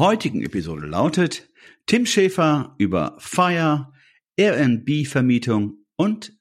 [0.00, 1.50] heutigen Episode lautet
[1.84, 3.92] Tim Schäfer über Fire,
[4.34, 6.32] Airbnb-Vermietung und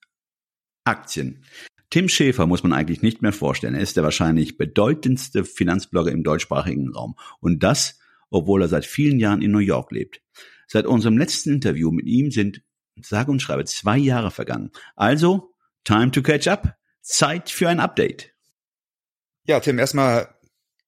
[0.85, 1.43] Aktien.
[1.89, 3.75] Tim Schäfer muss man eigentlich nicht mehr vorstellen.
[3.75, 7.15] Er ist der wahrscheinlich bedeutendste Finanzblogger im deutschsprachigen Raum.
[7.41, 10.21] Und das, obwohl er seit vielen Jahren in New York lebt.
[10.65, 12.61] Seit unserem letzten Interview mit ihm sind,
[13.01, 14.71] sage und schreibe, zwei Jahre vergangen.
[14.95, 15.53] Also,
[15.83, 16.77] time to catch up.
[17.01, 18.33] Zeit für ein Update.
[19.43, 20.33] Ja, Tim, erstmal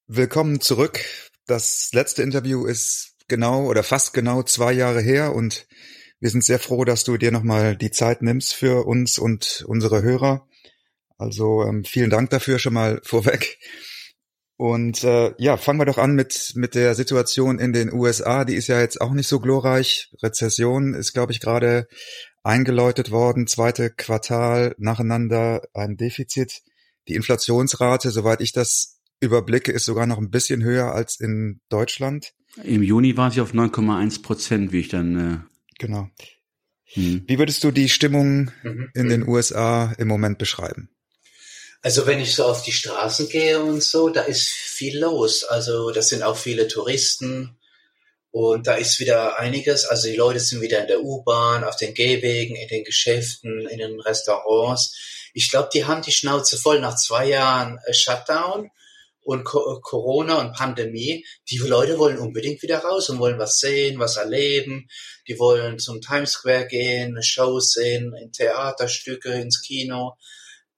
[0.06, 1.00] willkommen zurück
[1.46, 5.66] das letzte Interview ist genau oder fast genau zwei Jahre her und
[6.20, 10.02] wir sind sehr froh, dass du dir nochmal die Zeit nimmst für uns und unsere
[10.02, 10.46] Hörer.
[11.18, 13.58] Also ähm, vielen Dank dafür schon mal vorweg.
[14.56, 18.44] Und äh, ja, fangen wir doch an mit mit der Situation in den USA.
[18.44, 20.12] Die ist ja jetzt auch nicht so glorreich.
[20.22, 21.88] Rezession ist, glaube ich, gerade
[22.44, 23.48] eingeläutet worden.
[23.48, 26.62] Zweite Quartal nacheinander ein Defizit.
[27.08, 32.32] Die Inflationsrate, soweit ich das überblicke, ist sogar noch ein bisschen höher als in Deutschland.
[32.62, 35.16] Im Juni war sie auf 9,1 Prozent, wie ich dann.
[35.16, 35.38] Äh
[35.78, 36.08] genau.
[36.92, 37.24] Hm.
[37.26, 38.90] Wie würdest du die Stimmung mhm.
[38.94, 40.90] in den USA im Moment beschreiben?
[41.80, 45.42] Also wenn ich so auf die Straßen gehe und so, da ist viel los.
[45.44, 47.58] Also das sind auch viele Touristen
[48.30, 49.84] und da ist wieder einiges.
[49.86, 53.78] Also die Leute sind wieder in der U-Bahn, auf den Gehwegen, in den Geschäften, in
[53.78, 54.94] den Restaurants.
[55.34, 58.70] Ich glaube, die haben die Schnauze voll nach zwei Jahren äh, Shutdown
[59.22, 64.16] und Corona und Pandemie, die Leute wollen unbedingt wieder raus und wollen was sehen, was
[64.16, 64.88] erleben.
[65.28, 70.14] Die wollen zum Times Square gehen, eine Show sehen, in Theaterstücke, ins Kino.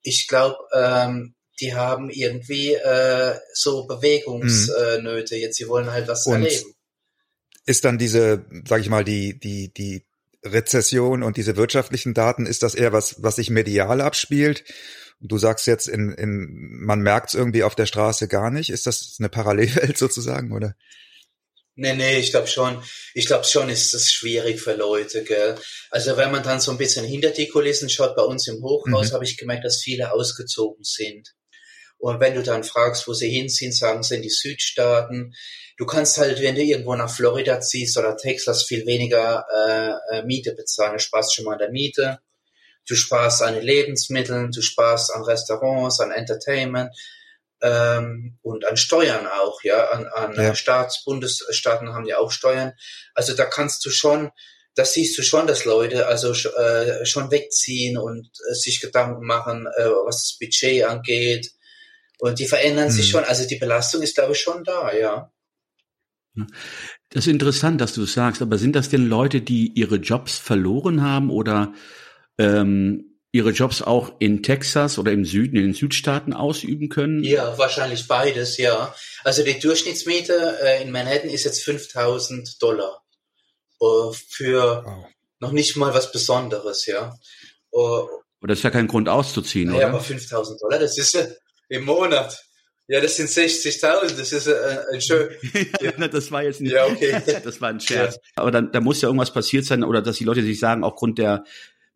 [0.02, 5.34] Ich glaube, ähm, die haben irgendwie äh, so Bewegungsnöte.
[5.34, 5.40] Mhm.
[5.40, 6.74] Jetzt, sie wollen halt was und erleben.
[7.66, 10.04] Ist dann diese, sag ich mal, die die die
[10.44, 14.64] Rezession und diese wirtschaftlichen Daten, ist das eher was, was sich medial abspielt?
[15.20, 16.48] Du sagst jetzt, in, in,
[16.84, 18.70] man merkt es irgendwie auf der Straße gar nicht.
[18.70, 20.74] Ist das eine Parallelwelt sozusagen, oder?
[21.76, 22.80] Nee, nee, ich glaube schon,
[23.14, 25.56] ich glaube schon ist das schwierig für Leute, gell.
[25.90, 29.10] Also wenn man dann so ein bisschen hinter die Kulissen schaut, bei uns im Hochhaus
[29.10, 29.14] mhm.
[29.14, 31.34] habe ich gemerkt, dass viele ausgezogen sind.
[31.98, 35.34] Und wenn du dann fragst, wo sie hinziehen, sagen sie in die Südstaaten.
[35.76, 40.24] Du kannst halt, wenn du irgendwo nach Florida ziehst oder Texas, viel weniger äh, äh
[40.24, 40.92] Miete bezahlen.
[40.92, 42.20] Du sparst schon mal an der Miete
[42.86, 46.90] du sparst an Lebensmitteln, du sparst an Restaurants, an Entertainment
[47.62, 50.54] ähm, und an Steuern auch, ja, an, an ja.
[50.54, 52.72] Staats, Bundesstaaten haben ja auch Steuern.
[53.14, 54.30] Also da kannst du schon,
[54.74, 59.66] das siehst du schon, dass Leute also äh, schon wegziehen und äh, sich Gedanken machen,
[59.76, 61.52] äh, was das Budget angeht.
[62.18, 63.24] Und die verändern sich schon.
[63.24, 65.30] Also die Belastung ist, glaube ich, schon da, ja.
[67.10, 70.38] Das ist interessant, dass du es sagst, aber sind das denn Leute, die ihre Jobs
[70.38, 71.72] verloren haben oder
[72.38, 77.24] ähm, ihre Jobs auch in Texas oder im Süden, in den Südstaaten ausüben können?
[77.24, 78.94] Ja, wahrscheinlich beides, ja.
[79.24, 83.02] Also die Durchschnittsmiete äh, in Manhattan ist jetzt 5000 Dollar
[83.80, 85.06] uh, für wow.
[85.40, 87.12] noch nicht mal was Besonderes, ja.
[87.72, 88.06] Uh,
[88.44, 89.86] aber das ist ja kein Grund auszuziehen, naja, oder?
[89.86, 91.34] Ja, aber 5000 Dollar, das ist äh,
[91.70, 92.44] im Monat.
[92.86, 95.30] Ja, das sind 60.000, das ist äh, ein schön.
[95.80, 96.72] ja, das war jetzt nicht.
[96.72, 97.22] Ja, okay.
[97.42, 98.16] das war ein Scherz.
[98.16, 98.20] Ja.
[98.36, 101.16] Aber dann, da muss ja irgendwas passiert sein oder dass die Leute sich sagen, aufgrund
[101.16, 101.44] der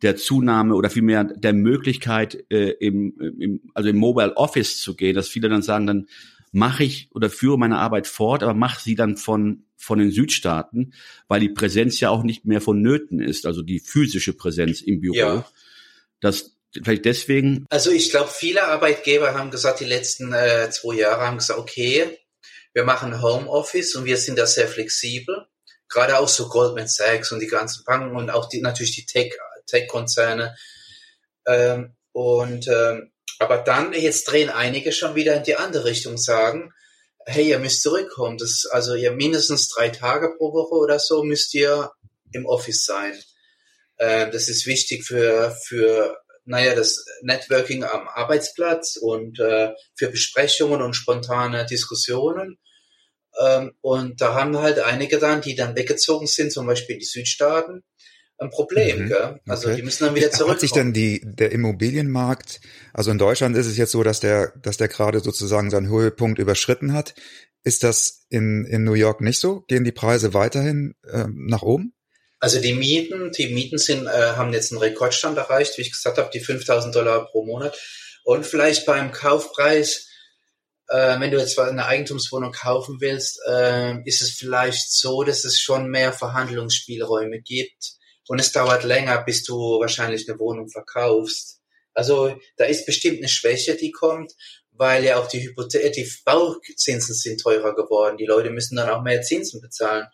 [0.02, 5.14] der Zunahme oder vielmehr der Möglichkeit, äh, im, im, also im Mobile Office zu gehen,
[5.14, 6.06] dass viele dann sagen, dann
[6.52, 10.94] mache ich oder führe meine Arbeit fort, aber mache sie dann von, von den Südstaaten,
[11.26, 15.16] weil die Präsenz ja auch nicht mehr vonnöten ist, also die physische Präsenz im Büro.
[15.16, 15.46] Ja.
[16.20, 17.66] Das vielleicht deswegen.
[17.70, 22.18] Also ich glaube, viele Arbeitgeber haben gesagt, die letzten äh, zwei Jahre haben gesagt, okay,
[22.72, 25.46] wir machen Homeoffice und wir sind da sehr flexibel.
[25.88, 29.32] Gerade auch so Goldman Sachs und die ganzen Banken und auch die, natürlich die Tech
[29.68, 30.56] Tech-Konzerne.
[31.46, 36.72] Ähm, und ähm, aber dann jetzt drehen einige schon wieder in die andere Richtung, sagen,
[37.24, 38.38] hey, ihr müsst zurückkommen.
[38.38, 41.92] Das, also ihr mindestens drei Tage pro Woche oder so müsst ihr
[42.32, 43.14] im Office sein.
[43.96, 50.80] Äh, das ist wichtig für, für naja, das Networking am Arbeitsplatz und äh, für Besprechungen
[50.80, 52.58] und spontane Diskussionen.
[53.38, 57.84] Ähm, und da haben halt einige dann, die dann weggezogen sind, zum Beispiel die Südstaaten,
[58.38, 59.04] ein Problem.
[59.04, 59.08] Mhm.
[59.08, 59.40] Gell?
[59.46, 59.76] Also okay.
[59.76, 60.52] die müssen dann wieder zurück.
[60.52, 62.60] Hat sich denn die der Immobilienmarkt,
[62.92, 66.38] also in Deutschland ist es jetzt so, dass der, dass der gerade sozusagen seinen Höhepunkt
[66.38, 67.14] überschritten hat.
[67.64, 69.62] Ist das in, in New York nicht so?
[69.62, 71.92] Gehen die Preise weiterhin äh, nach oben?
[72.40, 76.18] Also die Mieten, die Mieten sind, äh, haben jetzt einen Rekordstand erreicht, wie ich gesagt
[76.18, 77.76] habe, die 5000 Dollar pro Monat.
[78.22, 80.06] Und vielleicht beim Kaufpreis,
[80.86, 85.58] äh, wenn du jetzt eine Eigentumswohnung kaufen willst, äh, ist es vielleicht so, dass es
[85.58, 87.98] schon mehr Verhandlungsspielräume gibt.
[88.28, 91.60] Und es dauert länger, bis du wahrscheinlich eine Wohnung verkaufst.
[91.94, 94.34] Also da ist bestimmt eine Schwäche, die kommt,
[94.70, 98.18] weil ja auch die Hypothe die Bauzinsen sind teurer geworden.
[98.18, 100.06] Die Leute müssen dann auch mehr Zinsen bezahlen.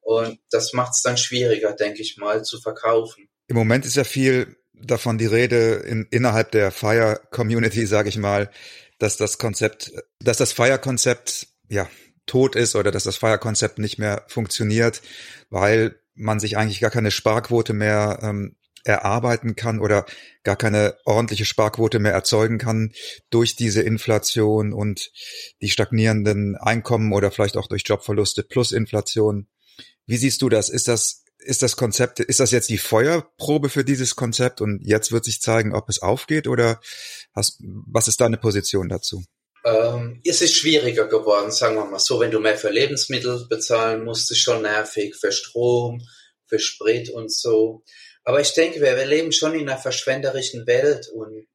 [0.00, 3.28] Und das macht es dann schwieriger, denke ich mal, zu verkaufen.
[3.46, 8.18] Im Moment ist ja viel davon die Rede in, innerhalb der Fire Community, sage ich
[8.18, 8.50] mal,
[8.98, 11.88] dass das Konzept, dass das Fire Konzept ja
[12.26, 15.02] tot ist oder dass das Fire Konzept nicht mehr funktioniert,
[15.50, 20.06] weil man sich eigentlich gar keine Sparquote mehr ähm, erarbeiten kann oder
[20.42, 22.92] gar keine ordentliche Sparquote mehr erzeugen kann
[23.30, 25.12] durch diese Inflation und
[25.60, 29.46] die stagnierenden Einkommen oder vielleicht auch durch Jobverluste plus Inflation.
[30.06, 30.68] Wie siehst du das?
[30.68, 35.12] Ist das, ist das Konzept, ist das jetzt die Feuerprobe für dieses Konzept und jetzt
[35.12, 36.80] wird sich zeigen, ob es aufgeht oder
[37.34, 39.22] hast, was ist deine Position dazu?
[39.64, 44.04] Ähm, es ist schwieriger geworden, sagen wir mal so, wenn du mehr für Lebensmittel bezahlen
[44.04, 46.02] musst, ist schon nervig, für Strom,
[46.46, 47.84] für Sprit und so.
[48.24, 51.46] Aber ich denke, wir, wir leben schon in einer verschwenderischen Welt und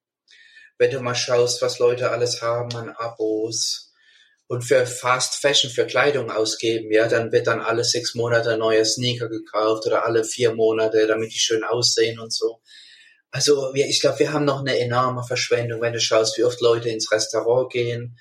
[0.78, 3.88] wenn du mal schaust, was Leute alles haben an Abos,
[4.48, 8.60] und für Fast Fashion, für Kleidung ausgeben, ja, dann wird dann alle sechs Monate ein
[8.60, 12.62] neuer Sneaker gekauft oder alle vier Monate, damit die schön aussehen und so.
[13.32, 16.62] Also wir, ich glaube, wir haben noch eine enorme Verschwendung, wenn du schaust, wie oft
[16.62, 18.18] Leute ins Restaurant gehen.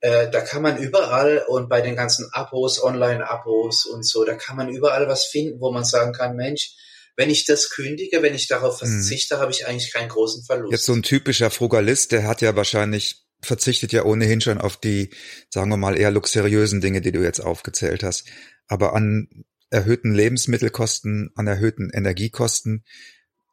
[0.00, 4.56] Äh, da kann man überall und bei den ganzen Abos, Online-Abos und so, da kann
[4.56, 6.74] man überall was finden, wo man sagen kann, Mensch,
[7.16, 8.86] wenn ich das kündige, wenn ich darauf mhm.
[8.86, 9.42] verzichte, hm.
[9.42, 10.72] habe ich eigentlich keinen großen Verlust.
[10.72, 15.10] Jetzt so ein typischer Frugalist, der hat ja wahrscheinlich verzichtet ja ohnehin schon auf die,
[15.50, 18.24] sagen wir mal, eher luxuriösen Dinge, die du jetzt aufgezählt hast.
[18.68, 19.28] Aber an
[19.70, 22.84] erhöhten Lebensmittelkosten, an erhöhten Energiekosten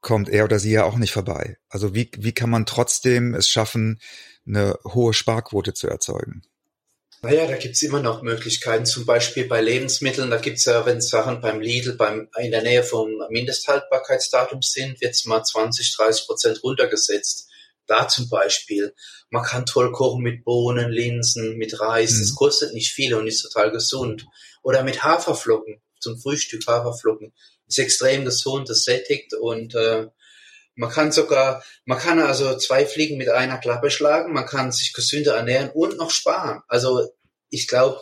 [0.01, 1.57] kommt er oder sie ja auch nicht vorbei.
[1.69, 3.99] Also wie, wie kann man trotzdem es schaffen,
[4.47, 6.43] eine hohe Sparquote zu erzeugen?
[7.21, 8.85] Naja, da gibt's immer noch Möglichkeiten.
[8.85, 12.83] Zum Beispiel bei Lebensmitteln, da gibt's ja, wenn Sachen beim Lidl beim, in der Nähe
[12.83, 17.49] vom Mindesthaltbarkeitsdatum sind, wird's mal 20, 30 Prozent runtergesetzt.
[17.87, 18.93] Da zum Beispiel.
[19.31, 22.13] Man kann toll kochen mit Bohnen, Linsen, mit Reis.
[22.13, 22.19] Mhm.
[22.19, 24.25] Das kostet nicht viel und ist total gesund.
[24.63, 27.33] Oder mit Haferflocken zum Frühstück Haferflocken.
[27.69, 30.07] Ist extrem gesund, das sättigt und äh,
[30.75, 34.93] man kann sogar, man kann also zwei Fliegen mit einer Klappe schlagen, man kann sich
[34.93, 36.61] gesünder ernähren und noch sparen.
[36.67, 37.09] Also
[37.49, 38.01] ich glaube,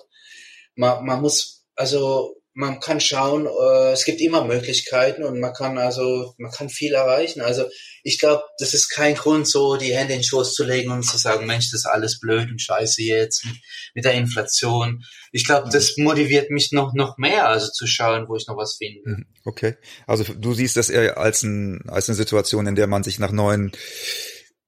[0.76, 5.78] man, man muss, also man kann schauen, äh, es gibt immer Möglichkeiten und man kann
[5.78, 7.42] also, man kann viel erreichen.
[7.42, 7.66] Also
[8.02, 11.04] ich glaube, das ist kein Grund, so die Hände in den Schoß zu legen und
[11.04, 13.58] zu sagen, Mensch, das ist alles blöd und scheiße jetzt mit,
[13.94, 15.04] mit der Inflation.
[15.32, 18.78] Ich glaube, das motiviert mich noch, noch mehr, also zu schauen, wo ich noch was
[18.78, 19.08] finde.
[19.08, 19.26] Mhm.
[19.46, 19.76] Okay.
[20.08, 23.32] Also du siehst das eher als, ein, als eine Situation, in der man sich nach
[23.32, 23.72] neuen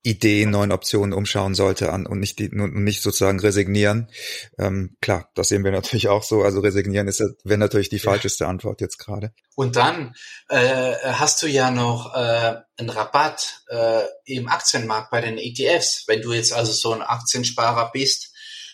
[0.02, 4.10] Ideen, neuen Optionen umschauen sollte an und nicht die, und nicht sozusagen resignieren.
[4.58, 6.42] Ähm, klar, das sehen wir natürlich auch so.
[6.42, 9.32] Also resignieren ist wäre natürlich die falscheste Antwort jetzt gerade.
[9.56, 10.14] Und dann
[10.48, 16.04] äh, hast du ja noch äh, einen Rabatt äh, im Aktienmarkt bei den ETFs.
[16.06, 18.32] Wenn du jetzt also so ein Aktiensparer bist,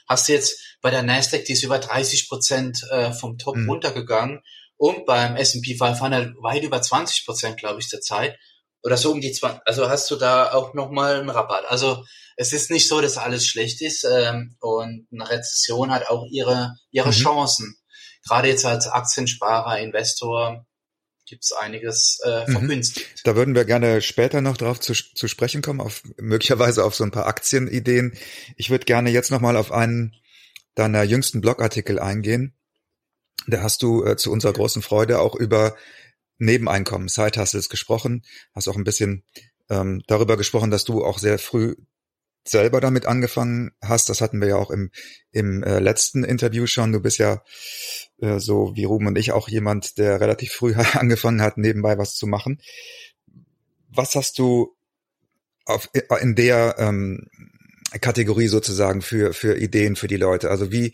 [0.09, 3.69] hast du jetzt bei der Nasdaq, die ist über 30 Prozent äh, vom Top mhm.
[3.69, 4.43] runtergegangen
[4.77, 8.39] und beim S&P 500 weit über 20 Prozent, glaube ich, zur Zeit
[8.83, 11.65] oder so um die 20, also hast du da auch nochmal einen Rabatt.
[11.69, 12.05] Also
[12.37, 16.75] es ist nicht so, dass alles schlecht ist ähm, und eine Rezession hat auch ihre,
[16.91, 17.13] ihre mhm.
[17.13, 17.77] Chancen.
[18.27, 20.67] Gerade jetzt als Aktiensparer, Investor
[21.27, 22.53] gibt's einiges äh, mhm.
[22.53, 23.21] vergünstigt.
[23.25, 27.05] Da würden wir gerne später noch drauf zu, zu sprechen kommen, auf möglicherweise auf so
[27.05, 28.17] ein paar Aktienideen.
[28.57, 30.15] Ich würde gerne jetzt nochmal auf einen
[30.75, 32.55] deiner jüngsten Blogartikel eingehen.
[33.49, 35.77] Da hast du äh, zu unserer großen Freude auch über
[36.39, 38.23] Nebeneinkommen, Side Hustles gesprochen,
[38.55, 39.25] hast auch ein bisschen
[39.71, 41.75] ähm, darüber gesprochen, dass du auch sehr früh
[42.49, 44.09] selber damit angefangen hast.
[44.09, 44.91] Das hatten wir ja auch im,
[45.33, 46.93] im äh, letzten Interview schon.
[46.93, 47.43] Du bist ja
[48.19, 52.15] äh, so wie Ruben und ich auch jemand, der relativ früh angefangen hat, nebenbei was
[52.15, 52.61] zu machen.
[53.89, 54.77] Was hast du
[55.65, 55.91] auf,
[56.21, 57.29] in der ähm,
[58.01, 60.51] Kategorie sozusagen für, für Ideen für die Leute?
[60.51, 60.93] Also wie,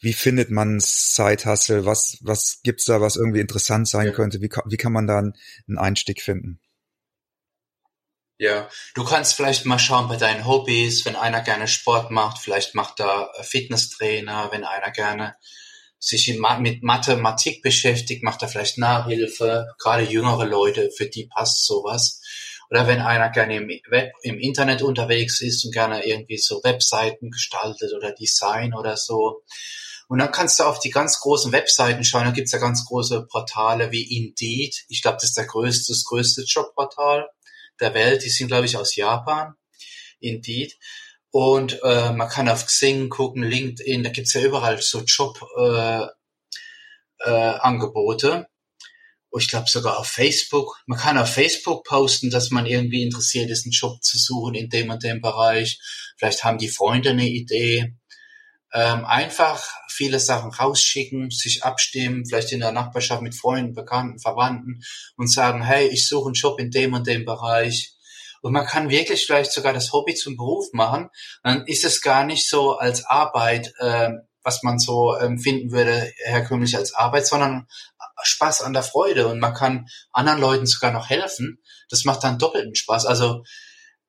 [0.00, 1.86] wie findet man Side Hustle?
[1.86, 4.12] Was, was gibt's da, was irgendwie interessant sein ja.
[4.12, 4.40] könnte?
[4.40, 6.60] Wie, wie kann man da einen Einstieg finden?
[8.36, 12.74] Ja, du kannst vielleicht mal schauen bei deinen Hobbys, wenn einer gerne Sport macht, vielleicht
[12.74, 15.36] macht er Fitnesstrainer, wenn einer gerne
[16.00, 22.20] sich mit Mathematik beschäftigt, macht er vielleicht Nachhilfe, gerade jüngere Leute, für die passt sowas.
[22.70, 27.30] Oder wenn einer gerne im, Web, im Internet unterwegs ist und gerne irgendwie so Webseiten
[27.30, 29.42] gestaltet oder Design oder so.
[30.08, 32.24] Und dann kannst du auf die ganz großen Webseiten schauen.
[32.24, 34.84] Da gibt's ja ganz große Portale wie Indeed.
[34.88, 37.28] Ich glaube, das ist der größte, das größte Jobportal
[37.80, 38.22] der Welt.
[38.24, 39.54] Die sind, glaube ich, aus Japan.
[40.20, 40.76] Indeed.
[41.30, 46.12] Und äh, man kann auf Xing gucken, LinkedIn, da gibt's ja überall so Job-Angebote.
[47.26, 48.46] Äh, äh, Angebote.
[49.34, 50.80] Und ich glaube sogar auf Facebook.
[50.86, 54.68] Man kann auf Facebook posten, dass man irgendwie interessiert ist, einen Job zu suchen in
[54.68, 55.80] dem und dem Bereich.
[56.16, 57.96] Vielleicht haben die Freunde eine Idee.
[58.72, 64.84] Ähm, einfach viele Sachen rausschicken, sich abstimmen, vielleicht in der Nachbarschaft mit Freunden, Bekannten, Verwandten
[65.16, 67.96] und sagen, hey, ich suche einen Job in dem und dem Bereich.
[68.40, 71.08] Und man kann wirklich vielleicht sogar das Hobby zum Beruf machen.
[71.42, 74.10] Dann ist es gar nicht so als Arbeit, äh,
[74.44, 77.66] was man so empfinden würde, herkömmlich als Arbeit, sondern
[78.22, 81.58] Spaß an der Freude und man kann anderen Leuten sogar noch helfen.
[81.90, 83.06] Das macht dann doppelten Spaß.
[83.06, 83.42] Also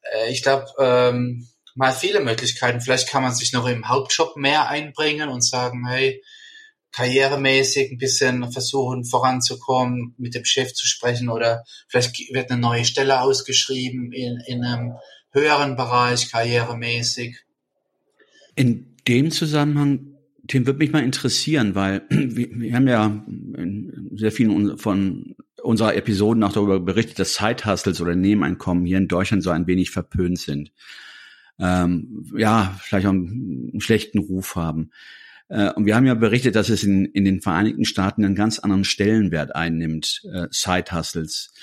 [0.01, 2.81] äh, ich glaube, ähm, mal viele Möglichkeiten.
[2.81, 6.23] Vielleicht kann man sich noch im Hauptjob mehr einbringen und sagen, hey,
[6.91, 12.85] karrieremäßig ein bisschen versuchen voranzukommen, mit dem Chef zu sprechen oder vielleicht wird eine neue
[12.85, 14.93] Stelle ausgeschrieben in, in einem
[15.31, 17.37] höheren Bereich karrieremäßig.
[18.55, 20.14] In dem Zusammenhang
[20.47, 23.25] Tim, würde mich mal interessieren, weil wir, wir haben ja
[23.57, 29.07] in sehr vielen von unserer Episoden auch darüber berichtet, dass Zeithustles oder Nebeneinkommen hier in
[29.07, 30.71] Deutschland so ein wenig verpönt sind.
[31.59, 34.91] Ähm, ja, vielleicht auch einen, einen schlechten Ruf haben.
[35.47, 38.59] Äh, und wir haben ja berichtet, dass es in, in den Vereinigten Staaten einen ganz
[38.59, 41.53] anderen Stellenwert einnimmt, äh, Side-Hustles.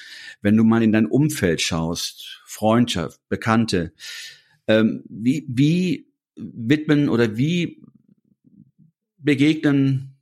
[0.40, 3.92] Wenn du mal in dein Umfeld schaust, Freundschaft, Bekannte,
[4.66, 7.82] ähm, wie, wie widmen oder wie
[9.22, 10.18] begegnen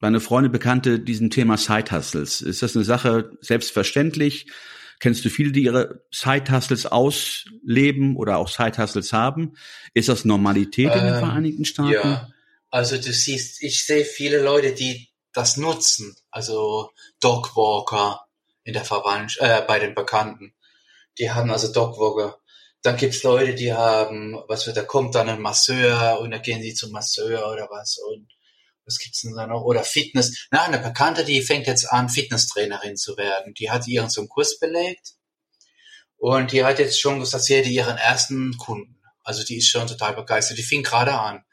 [0.00, 2.40] deine Freunde, Bekannte diesem Thema Side-Hustles?
[2.40, 4.46] Ist das eine Sache selbstverständlich?
[4.98, 9.54] Kennst du viele, die ihre Side-Hustles ausleben oder auch Side-Hustles haben?
[9.94, 11.92] Ist das Normalität ähm, in den ähm, Vereinigten Staaten?
[11.92, 12.28] Ja,
[12.70, 16.16] also du siehst, ich sehe viele Leute, die das nutzen.
[16.30, 16.90] Also
[17.20, 18.26] Dogwalker
[18.64, 20.54] in der Verwandtschaft, äh, bei den Bekannten.
[21.18, 22.38] Die haben also Dogwalker.
[22.82, 26.62] Dann gibt's Leute, die haben, was wird, da kommt dann ein Masseur und dann gehen
[26.62, 28.31] sie zum Masseur oder was und
[28.84, 29.62] was gibt's denn da noch?
[29.62, 30.46] Oder Fitness.
[30.50, 33.54] Na, eine Bekannte, die fängt jetzt an, Fitnesstrainerin zu werden.
[33.54, 35.14] Die hat ihren zum Kurs belegt.
[36.16, 39.00] Und die hat jetzt schon gesagt, sie hätte ihren ersten Kunden.
[39.24, 40.58] Also die ist schon total begeistert.
[40.58, 41.44] Die fing gerade an.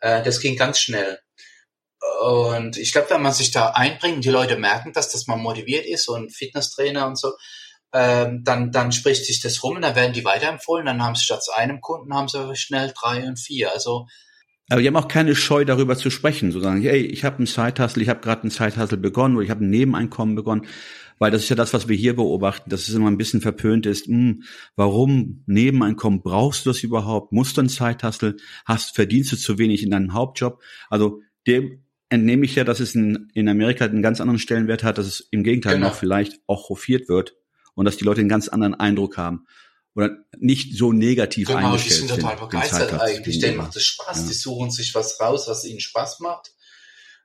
[0.00, 1.18] Äh, das ging ganz schnell.
[2.22, 5.86] Und ich glaube, wenn man sich da einbringt, die Leute merken das, dass man motiviert
[5.86, 7.32] ist und Fitnesstrainer und so,
[7.92, 10.86] ähm, dann, dann spricht sich das rum und dann werden die weiterempfohlen.
[10.86, 13.72] Dann haben sie statt einem Kunden haben sie schnell drei und vier.
[13.72, 14.06] Also
[14.68, 17.46] aber die haben auch keine Scheu, darüber zu sprechen, so sagen, hey, ich habe einen
[17.46, 20.66] Zeithassel, ich habe gerade einen Zeithassel begonnen oder ich habe ein Nebeneinkommen begonnen,
[21.18, 23.86] weil das ist ja das, was wir hier beobachten, dass es immer ein bisschen verpönt
[23.86, 24.06] ist.
[24.06, 24.42] Hm,
[24.76, 26.22] warum Nebeneinkommen?
[26.22, 27.32] Brauchst du das überhaupt?
[27.32, 28.36] Musst du einen Zeithassel?
[28.66, 30.62] Hast, verdienst du zu wenig in deinem Hauptjob?
[30.90, 34.98] Also dem entnehme ich ja, dass es in, in Amerika einen ganz anderen Stellenwert hat,
[34.98, 35.88] dass es im Gegenteil genau.
[35.88, 37.34] noch vielleicht auch hofiert wird
[37.74, 39.46] und dass die Leute einen ganz anderen Eindruck haben
[39.98, 42.06] oder nicht so negativ genau, eingestellt sind.
[42.06, 43.40] Genau, die sind total begeistert eigentlich.
[43.40, 44.20] Denen macht es Spaß.
[44.20, 44.28] Ja.
[44.28, 46.52] Die suchen sich was raus, was ihnen Spaß macht.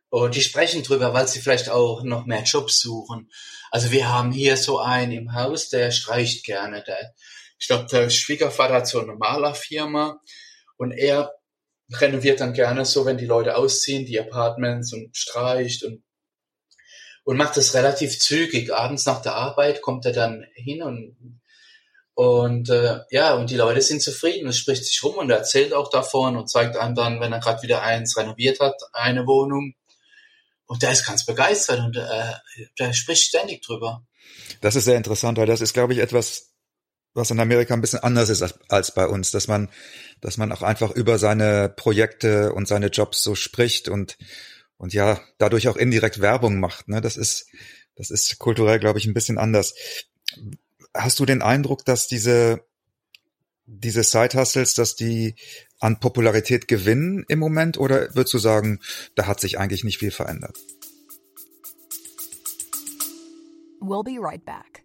[0.10, 3.30] Und die sprechen drüber, weil sie vielleicht auch noch mehr Jobs suchen.
[3.70, 6.84] Also wir haben hier so einen im Haus, der streicht gerne.
[6.84, 7.14] Der,
[7.60, 10.20] ich glaube, der Schwiegervater hat so eine Malerfirma
[10.78, 11.32] und er
[11.92, 16.04] renoviert dann gerne so, wenn die Leute ausziehen, die Apartments und streicht und
[17.26, 18.74] und macht das relativ zügig.
[18.74, 21.40] Abends nach der Arbeit kommt er dann hin und
[22.16, 24.48] und äh, ja, und die Leute sind zufrieden.
[24.48, 27.40] Es spricht sich rum und er erzählt auch davon und zeigt einem dann, wenn er
[27.40, 29.74] gerade wieder eins renoviert hat, eine Wohnung.
[30.66, 32.34] Und der ist ganz begeistert und äh,
[32.80, 34.06] der spricht ständig drüber.
[34.62, 36.54] Das ist sehr interessant, weil das ist, glaube ich, etwas,
[37.14, 39.70] was in Amerika ein bisschen anders ist als, als bei uns, dass man,
[40.22, 44.18] dass man auch einfach über seine Projekte und seine Jobs so spricht und
[44.78, 46.90] und ja dadurch auch indirekt Werbung macht.
[46.90, 47.02] Ne?
[47.02, 47.48] Das ist
[47.96, 49.76] das ist kulturell, glaube ich, ein bisschen anders
[50.96, 52.64] hast du den Eindruck, dass diese,
[53.66, 55.36] diese Side-Hustles, dass die
[55.80, 58.80] an Popularität gewinnen im Moment oder würdest du sagen,
[59.16, 60.58] da hat sich eigentlich nicht viel verändert?
[63.82, 64.84] We'll be right back.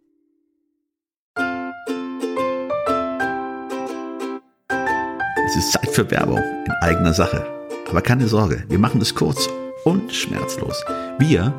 [5.47, 7.47] Es ist Zeit für Werbung in eigener Sache.
[7.89, 9.49] Aber keine Sorge, wir machen es kurz
[9.85, 10.85] und schmerzlos.
[11.19, 11.55] Wir,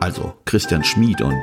[0.00, 1.42] also Christian Schmid und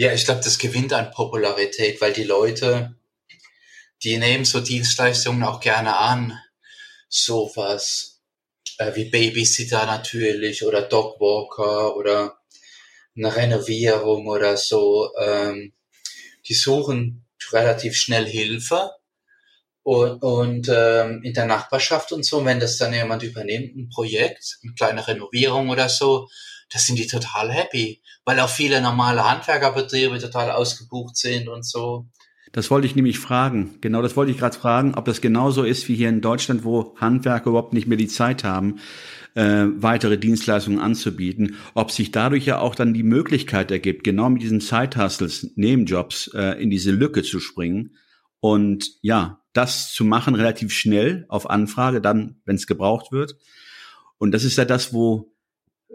[0.00, 2.94] Ja, ich glaube, das gewinnt an Popularität, weil die Leute,
[4.04, 6.38] die nehmen so Dienstleistungen auch gerne an.
[7.08, 8.20] Sowas
[8.78, 12.38] äh, wie Babysitter natürlich oder Dogwalker oder
[13.16, 15.10] eine Renovierung oder so.
[15.20, 15.72] Ähm,
[16.46, 18.92] die suchen relativ schnell Hilfe
[19.82, 24.58] und, und ähm, in der Nachbarschaft und so, wenn das dann jemand übernimmt, ein Projekt,
[24.62, 26.28] eine kleine Renovierung oder so,
[26.70, 32.06] da sind die total happy, weil auch viele normale Handwerkerbetriebe total ausgebucht sind und so.
[32.52, 33.76] Das wollte ich nämlich fragen.
[33.80, 36.96] Genau, das wollte ich gerade fragen, ob das genauso ist wie hier in Deutschland, wo
[36.96, 38.80] Handwerker überhaupt nicht mehr die Zeit haben,
[39.34, 41.56] äh, weitere Dienstleistungen anzubieten.
[41.74, 46.60] Ob sich dadurch ja auch dann die Möglichkeit ergibt, genau mit diesen Zeithustles, Nebenjobs äh,
[46.62, 47.96] in diese Lücke zu springen
[48.40, 53.36] und ja, das zu machen relativ schnell auf Anfrage, dann, wenn es gebraucht wird.
[54.18, 55.32] Und das ist ja das, wo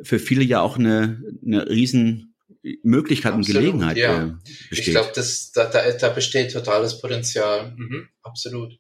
[0.02, 2.36] für viele ja auch eine, eine riesen
[2.84, 4.24] Möglichkeit und Gelegenheit ja.
[4.24, 4.32] äh,
[4.70, 4.88] besteht.
[4.88, 7.74] Ich glaube, da, da, da besteht totales Potenzial.
[7.76, 8.80] Mhm, absolut.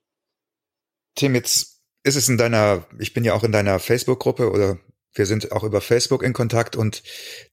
[1.16, 4.80] Tim, jetzt ist es in deiner, ich bin ja auch in deiner Facebook-Gruppe oder
[5.14, 7.04] wir sind auch über Facebook in Kontakt und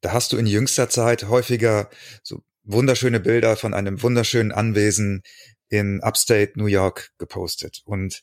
[0.01, 1.91] da hast du in jüngster Zeit häufiger
[2.23, 5.23] so wunderschöne Bilder von einem wunderschönen Anwesen
[5.69, 7.83] in Upstate New York gepostet.
[7.85, 8.23] Und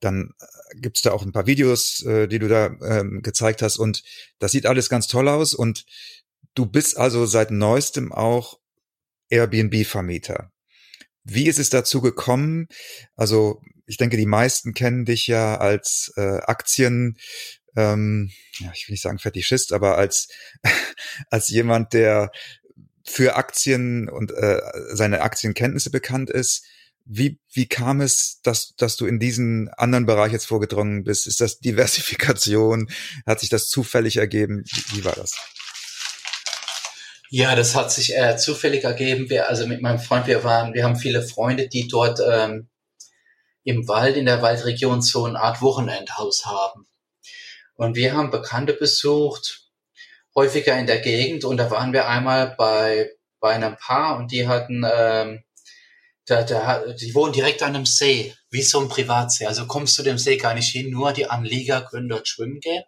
[0.00, 0.32] dann
[0.70, 3.76] äh, gibt's da auch ein paar Videos, äh, die du da ähm, gezeigt hast.
[3.78, 4.02] Und
[4.38, 5.54] das sieht alles ganz toll aus.
[5.54, 5.84] Und
[6.54, 8.58] du bist also seit neuestem auch
[9.28, 10.50] Airbnb-Vermieter.
[11.24, 12.68] Wie ist es dazu gekommen?
[13.16, 17.16] Also ich denke, die meisten kennen dich ja als äh, Aktien,
[17.76, 20.28] ähm, ja, ich will nicht sagen Fetischist, aber als
[21.30, 22.30] als jemand, der
[23.04, 24.60] für Aktien und äh,
[24.92, 26.64] seine Aktienkenntnisse bekannt ist.
[27.12, 31.26] Wie, wie kam es, dass, dass du in diesen anderen Bereich jetzt vorgedrungen bist?
[31.26, 32.88] Ist das Diversifikation?
[33.26, 34.62] Hat sich das zufällig ergeben?
[34.64, 35.34] Wie, wie war das?
[37.28, 39.28] Ja, das hat sich äh, zufällig ergeben.
[39.28, 42.68] Wir, also mit meinem Freund, wir waren, wir haben viele Freunde, die dort ähm,
[43.64, 46.86] im Wald, in der Waldregion so eine Art Wochenendhaus haben.
[47.74, 49.68] Und wir haben Bekannte besucht,
[50.36, 51.44] häufiger in der Gegend.
[51.44, 55.42] Und da waren wir einmal bei, bei einem Paar und die hatten ähm,
[56.26, 59.46] da, da, die wohnen direkt an einem See, wie so ein Privatsee.
[59.46, 62.84] Also kommst du dem See gar nicht hin, nur die Anlieger können dort schwimmen gehen.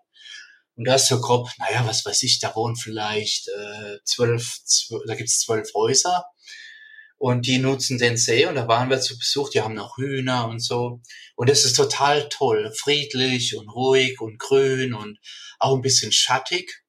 [0.74, 5.02] Und da ist so grob, naja, was weiß ich, da wohnen vielleicht äh, zwölf, zwölf
[5.06, 6.24] da gibt's zwölf Häuser.
[7.18, 10.48] Und die nutzen den See und da waren wir zu Besuch, die haben noch Hühner
[10.48, 11.00] und so.
[11.36, 15.18] Und es ist total toll, friedlich und ruhig und grün und
[15.60, 16.82] auch ein bisschen schattig,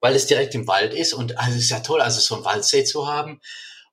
[0.00, 1.12] weil es direkt im Wald ist.
[1.12, 3.40] Und also es ist ja toll, also so einen Waldsee zu haben.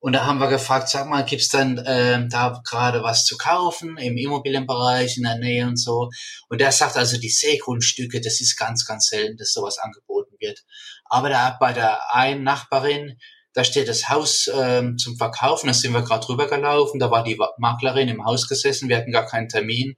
[0.03, 3.97] Und da haben wir gefragt, sag mal, gibt's dann ähm, da gerade was zu kaufen
[3.97, 6.09] im Immobilienbereich in der Nähe und so?
[6.49, 10.59] Und der sagt also, die Seegrundstücke, das ist ganz, ganz selten, dass sowas angeboten wird.
[11.05, 13.17] Aber da bei der einen Nachbarin,
[13.53, 17.39] da steht das Haus ähm, zum Verkaufen, da sind wir gerade rübergelaufen, da war die
[17.57, 19.95] Maklerin im Haus gesessen, wir hatten gar keinen Termin.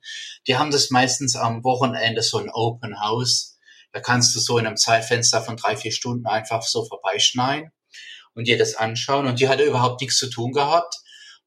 [0.48, 3.58] Die haben das meistens am Wochenende so ein Open House.
[3.92, 7.72] Da kannst du so in einem Zeitfenster von drei, vier Stunden einfach so vorbeischneien
[8.36, 9.26] und dir das anschauen.
[9.26, 10.96] Und die hatte überhaupt nichts zu tun gehabt.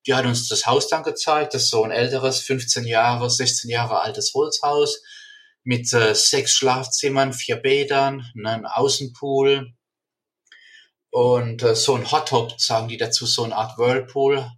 [0.06, 1.54] Die hat uns das Haus dann gezeigt.
[1.54, 5.00] Das ist so ein älteres, 15 Jahre, 16 Jahre altes Holzhaus
[5.64, 9.74] mit äh, sechs Schlafzimmern, vier Bädern, einem Außenpool
[11.10, 14.50] und äh, so ein Hot Top, sagen die dazu, so eine Art Whirlpool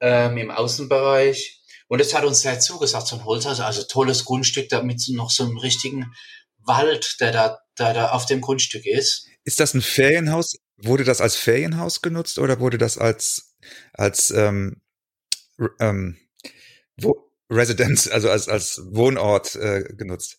[0.00, 1.62] ähm, im Außenbereich.
[1.88, 5.44] Und es hat uns sehr zugesagt, so ein Holzhaus, also tolles Grundstück, damit noch so
[5.44, 6.12] einem richtigen
[6.58, 9.26] Wald, der da, der da auf dem Grundstück ist.
[9.44, 10.56] Ist das ein Ferienhaus?
[10.76, 13.56] Wurde das als Ferienhaus genutzt oder wurde das als
[13.92, 14.80] als ähm,
[15.78, 16.16] ähm,
[16.96, 20.38] wo, Residenz, also als als Wohnort äh, genutzt?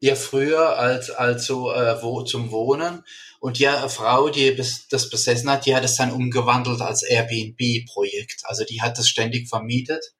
[0.00, 3.04] Ja, früher als also äh, wo zum Wohnen
[3.40, 8.42] und ja, eine Frau, die das besessen hat, die hat es dann umgewandelt als Airbnb-Projekt.
[8.44, 10.14] Also die hat das ständig vermietet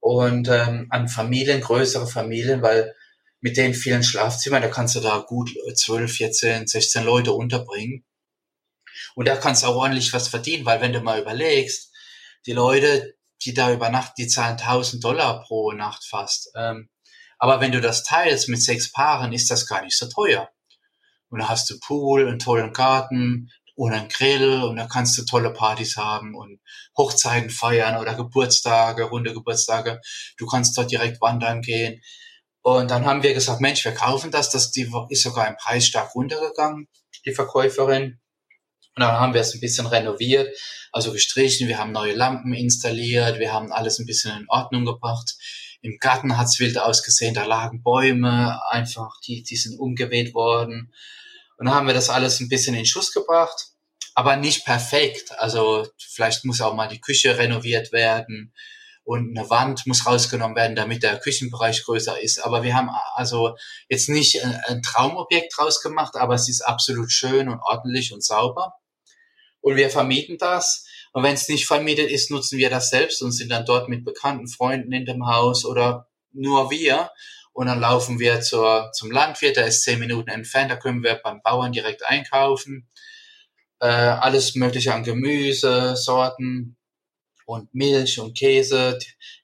[0.00, 2.94] und ähm, an Familien, größere Familien, weil
[3.44, 8.02] mit den vielen Schlafzimmern, da kannst du da gut 12, 14, 16 Leute unterbringen.
[9.16, 11.92] Und da kannst du auch ordentlich was verdienen, weil wenn du mal überlegst,
[12.46, 16.52] die Leute, die da übernachten, die zahlen 1000 Dollar pro Nacht fast.
[16.56, 16.88] Ähm,
[17.38, 20.48] aber wenn du das teilst mit sechs Paaren, ist das gar nicht so teuer.
[21.28, 25.24] Und da hast du Pool, einen tollen Garten und einen Grill und da kannst du
[25.26, 26.60] tolle Partys haben und
[26.96, 30.00] Hochzeiten feiern oder Geburtstage, runde Geburtstage.
[30.38, 32.00] Du kannst dort direkt wandern gehen.
[32.64, 34.48] Und dann haben wir gesagt, Mensch, wir kaufen das.
[34.48, 36.88] Das die ist sogar im Preis stark runtergegangen,
[37.26, 38.22] die Verkäuferin.
[38.96, 40.56] Und dann haben wir es ein bisschen renoviert,
[40.90, 41.68] also gestrichen.
[41.68, 43.38] Wir haben neue Lampen installiert.
[43.38, 45.34] Wir haben alles ein bisschen in Ordnung gebracht.
[45.82, 47.34] Im Garten hat's wild ausgesehen.
[47.34, 50.90] Da lagen Bäume einfach, die, die sind umgeweht worden.
[51.58, 53.72] Und dann haben wir das alles ein bisschen in Schuss gebracht.
[54.14, 55.38] Aber nicht perfekt.
[55.38, 58.54] Also vielleicht muss auch mal die Küche renoviert werden
[59.04, 62.38] und eine Wand muss rausgenommen werden, damit der Küchenbereich größer ist.
[62.38, 63.56] Aber wir haben also
[63.88, 68.74] jetzt nicht ein Traumobjekt draus gemacht, aber es ist absolut schön und ordentlich und sauber.
[69.60, 70.86] Und wir vermieten das.
[71.12, 74.04] Und wenn es nicht vermietet ist, nutzen wir das selbst und sind dann dort mit
[74.04, 77.10] bekannten Freunden in dem Haus oder nur wir.
[77.52, 81.14] Und dann laufen wir zur, zum Landwirt, der ist zehn Minuten entfernt, da können wir
[81.22, 82.88] beim Bauern direkt einkaufen.
[83.80, 86.76] Äh, alles mögliche an Gemüse, Sorten,
[87.44, 88.98] und Milch und Käse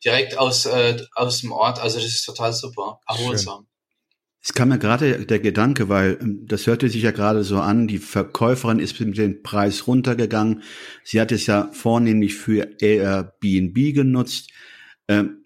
[0.05, 1.79] direkt aus, äh, aus dem Ort.
[1.79, 3.67] Also das ist total super, erholsam.
[4.43, 7.89] Es kam mir gerade der Gedanke, weil ähm, das hörte sich ja gerade so an,
[7.89, 10.63] die Verkäuferin ist mit dem Preis runtergegangen.
[11.05, 14.51] Sie hat es ja vornehmlich für Airbnb genutzt.
[15.09, 15.45] Ähm,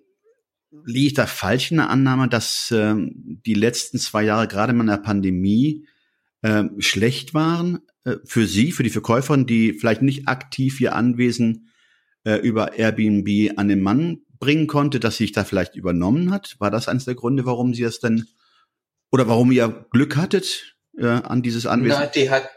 [0.84, 4.86] liege ich da falsch in der Annahme, dass ähm, die letzten zwei Jahre gerade in
[4.86, 5.86] der Pandemie
[6.42, 11.70] ähm, schlecht waren äh, für Sie, für die Verkäuferin, die vielleicht nicht aktiv ihr Anwesen
[12.24, 16.56] äh, über Airbnb an den Mann bringen konnte, dass sie sich da vielleicht übernommen hat?
[16.58, 18.26] War das eines der Gründe, warum sie es denn
[19.10, 21.98] oder warum ihr Glück hattet äh, an dieses Anwesen?
[22.00, 22.48] Na, die hat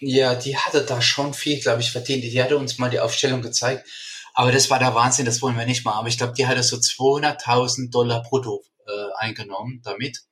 [0.00, 2.24] ja, die hatte da schon viel, glaube ich, verdient.
[2.24, 3.86] Die hatte uns mal die Aufstellung gezeigt.
[4.32, 5.92] Aber das war der Wahnsinn, das wollen wir nicht mal.
[5.92, 10.22] Aber ich glaube, die hatte so 200.000 Dollar brutto äh, eingenommen damit.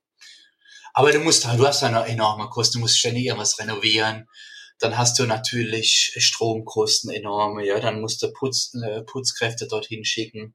[0.95, 4.27] Aber du musst, du hast eine enorme Kosten, du musst ständig irgendwas renovieren.
[4.79, 10.55] Dann hast du natürlich Stromkosten enorme, ja, dann musst du Putz, äh, Putzkräfte dorthin schicken.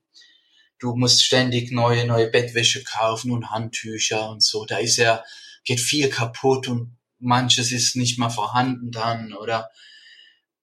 [0.80, 4.66] Du musst ständig neue, neue Bettwäsche kaufen und Handtücher und so.
[4.66, 5.24] Da ist ja,
[5.66, 9.70] geht viel kaputt und manches ist nicht mal vorhanden dann, oder?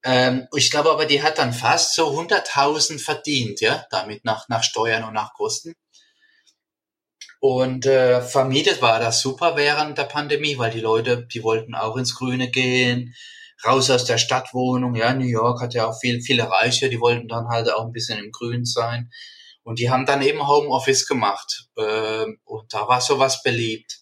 [0.02, 4.62] Ähm, ich glaube aber, die hat dann fast so 100.000 verdient, ja, damit nach, nach
[4.62, 5.74] Steuern und nach Kosten.
[7.40, 11.96] Und äh, vermietet war das super während der Pandemie, weil die Leute, die wollten auch
[11.96, 13.14] ins Grüne gehen,
[13.64, 14.94] raus aus der Stadtwohnung.
[14.94, 17.92] Ja, New York hat ja auch viel, viele Reiche, die wollten dann halt auch ein
[17.92, 19.10] bisschen im Grün sein.
[19.62, 21.68] Und die haben dann eben Homeoffice gemacht.
[21.76, 24.00] Äh, und da war sowas beliebt.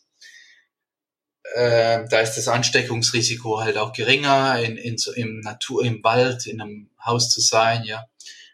[1.55, 6.47] Äh, da ist das Ansteckungsrisiko halt auch geringer, in, in so im Natur, im Wald,
[6.47, 8.05] in einem Haus zu sein, ja,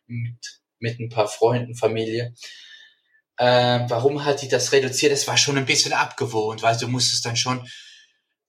[0.07, 2.35] mit, mit ein paar Freunden, Familie.
[3.37, 5.13] Äh, warum hat die das reduziert?
[5.13, 7.67] Das war schon ein bisschen abgewohnt, weil du musstest dann schon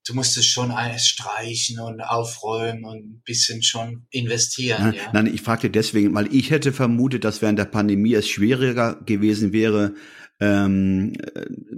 [0.05, 4.93] du musstest schon alles streichen und aufräumen und ein bisschen schon investieren.
[4.93, 5.11] Ja, ja.
[5.13, 9.51] Nein, ich fragte deswegen, weil ich hätte vermutet, dass während der Pandemie es schwieriger gewesen
[9.51, 9.95] wäre,
[10.39, 11.13] ähm,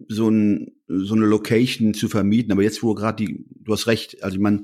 [0.09, 2.51] so, ein, so eine Location zu vermieten.
[2.51, 4.63] Aber jetzt, wo gerade die, du hast recht, also ich meine,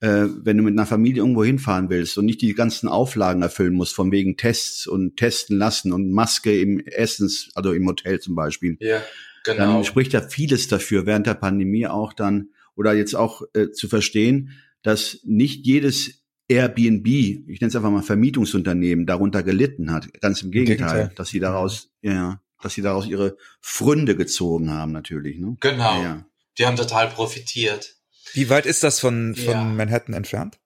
[0.00, 3.74] äh, wenn du mit einer Familie irgendwo hinfahren willst und nicht die ganzen Auflagen erfüllen
[3.74, 8.36] musst, von wegen Tests und testen lassen und Maske im Essens, also im Hotel zum
[8.36, 8.76] Beispiel.
[8.78, 9.02] Ja,
[9.44, 9.74] genau.
[9.74, 13.88] Dann spricht ja vieles dafür, während der Pandemie auch dann oder jetzt auch äh, zu
[13.88, 20.10] verstehen, dass nicht jedes Airbnb, ich nenne es einfach mal Vermietungsunternehmen, darunter gelitten hat.
[20.22, 21.12] Ganz im Gegenteil, Gegenteil.
[21.14, 25.38] dass sie daraus, ja, dass sie daraus ihre Fründe gezogen haben, natürlich.
[25.38, 25.58] Ne?
[25.60, 25.94] Genau.
[25.96, 26.24] Ja, ja.
[26.56, 27.96] Die haben total profitiert.
[28.32, 29.62] Wie weit ist das von, von ja.
[29.62, 30.58] Manhattan entfernt?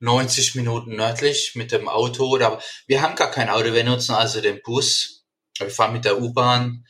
[0.00, 4.42] 90 Minuten nördlich mit dem Auto oder wir haben gar kein Auto, wir nutzen also
[4.42, 5.24] den Bus.
[5.58, 6.84] Wir fahren mit der U-Bahn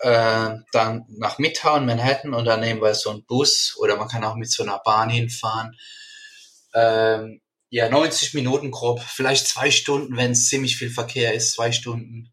[0.00, 4.24] äh, dann nach Midtown, Manhattan und dann nehmen wir so einen Bus oder man kann
[4.24, 5.76] auch mit so einer Bahn hinfahren.
[6.74, 11.72] Ähm, ja, 90 Minuten grob, vielleicht zwei Stunden, wenn es ziemlich viel Verkehr ist, zwei
[11.72, 12.32] Stunden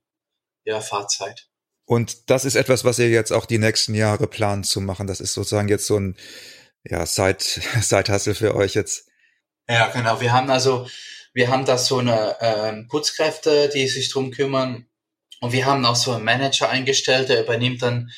[0.64, 1.48] ja, Fahrzeit.
[1.86, 5.08] Und das ist etwas, was ihr jetzt auch die nächsten Jahre plant zu machen.
[5.08, 6.18] Das ist sozusagen jetzt so ein
[6.84, 7.38] ja, Side,
[7.82, 9.08] Side-Hustle für euch jetzt.
[9.70, 10.20] Ja, genau.
[10.22, 10.88] Wir haben also,
[11.34, 14.88] wir haben da so eine äh, Putzkräfte, die sich drum kümmern.
[15.46, 18.10] Und wir haben auch so einen Manager eingestellt, der übernimmt dann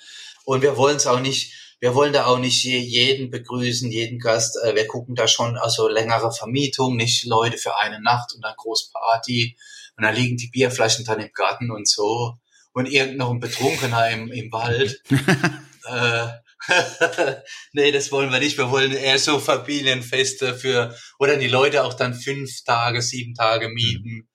[0.45, 4.57] Und wir wollen es auch nicht, wir wollen da auch nicht jeden begrüßen, jeden Gast.
[4.63, 8.55] Äh, wir gucken da schon also längere Vermietung, nicht Leute für eine Nacht und dann
[8.57, 9.57] Großparty.
[9.95, 12.35] Und dann liegen die Bierflaschen dann im Garten und so.
[12.73, 15.01] Und irgend noch ein Betrunkener im, im Wald.
[15.85, 16.27] äh,
[17.73, 18.57] nee, das wollen wir nicht.
[18.57, 23.69] Wir wollen eher so Familienfeste für, oder die Leute auch dann fünf Tage, sieben Tage
[23.69, 24.29] mieten.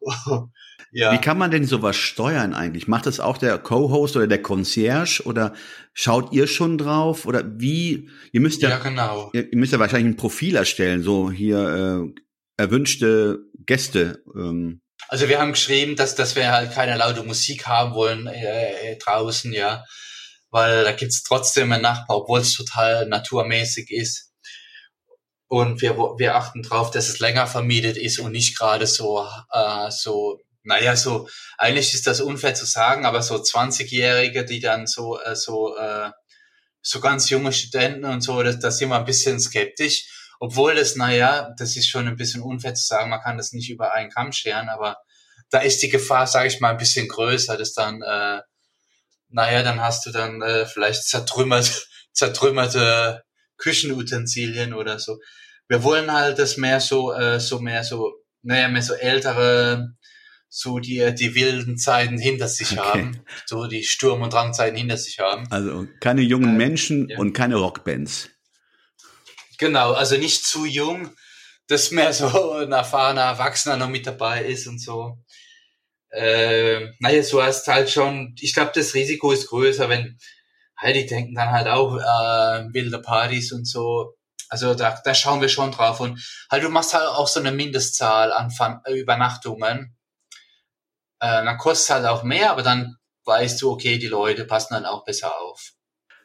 [0.94, 1.12] Ja.
[1.14, 2.86] Wie kann man denn sowas steuern eigentlich?
[2.86, 5.54] Macht das auch der Co-Host oder der Concierge oder
[5.94, 8.10] schaut ihr schon drauf oder wie?
[8.30, 9.30] Ihr müsst ja, ja genau.
[9.32, 14.22] Ihr, ihr müsst ja wahrscheinlich ein Profil erstellen, so hier äh, erwünschte Gäste.
[14.36, 14.82] Ähm.
[15.08, 18.98] Also wir haben geschrieben, dass dass wir halt keine laute Musik haben wollen äh, äh
[18.98, 19.84] draußen, ja,
[20.50, 24.30] weil da gibt's trotzdem einen Nachbar, obwohl es total naturmäßig ist.
[25.48, 29.90] Und wir, wir achten drauf, dass es länger vermietet ist und nicht gerade so, äh,
[29.90, 35.20] so naja, so, eigentlich ist das unfair zu sagen, aber so 20-Jährige, die dann so,
[35.20, 36.10] äh, so, äh,
[36.80, 40.08] so ganz junge Studenten und so, das, das sind wir ein bisschen skeptisch.
[40.40, 43.70] Obwohl das, naja, das ist schon ein bisschen unfair zu sagen, man kann das nicht
[43.70, 44.96] über einen Kamm scheren, aber
[45.50, 48.40] da ist die Gefahr, sage ich mal, ein bisschen größer, dass dann, äh,
[49.28, 53.22] naja, dann hast du dann äh, vielleicht zertrümmert, zertrümmerte
[53.58, 55.18] Küchenutensilien oder so.
[55.68, 59.94] Wir wollen halt das mehr so, äh, so mehr so, naja, mehr so ältere,
[60.54, 62.86] so die, die wilden Zeiten hinter sich okay.
[62.86, 65.50] haben, so die Sturm- und Drangzeiten hinter sich haben.
[65.50, 67.18] Also keine jungen äh, Menschen ja.
[67.18, 68.28] und keine Rockbands.
[69.56, 71.08] Genau, also nicht zu jung,
[71.68, 75.16] dass mehr so ein erfahrener Erwachsener noch mit dabei ist und so.
[76.10, 80.18] Äh, naja, so hast halt schon, ich glaube, das Risiko ist größer, wenn,
[80.76, 84.18] halt, die denken dann halt auch äh, wilde Partys und so.
[84.50, 86.00] Also da, da schauen wir schon drauf.
[86.00, 88.52] Und halt, du machst halt auch so eine Mindestzahl an
[88.94, 89.96] Übernachtungen
[91.22, 94.74] äh, dann kostet es halt auch mehr, aber dann weißt du, okay, die Leute passen
[94.74, 95.72] dann auch besser auf.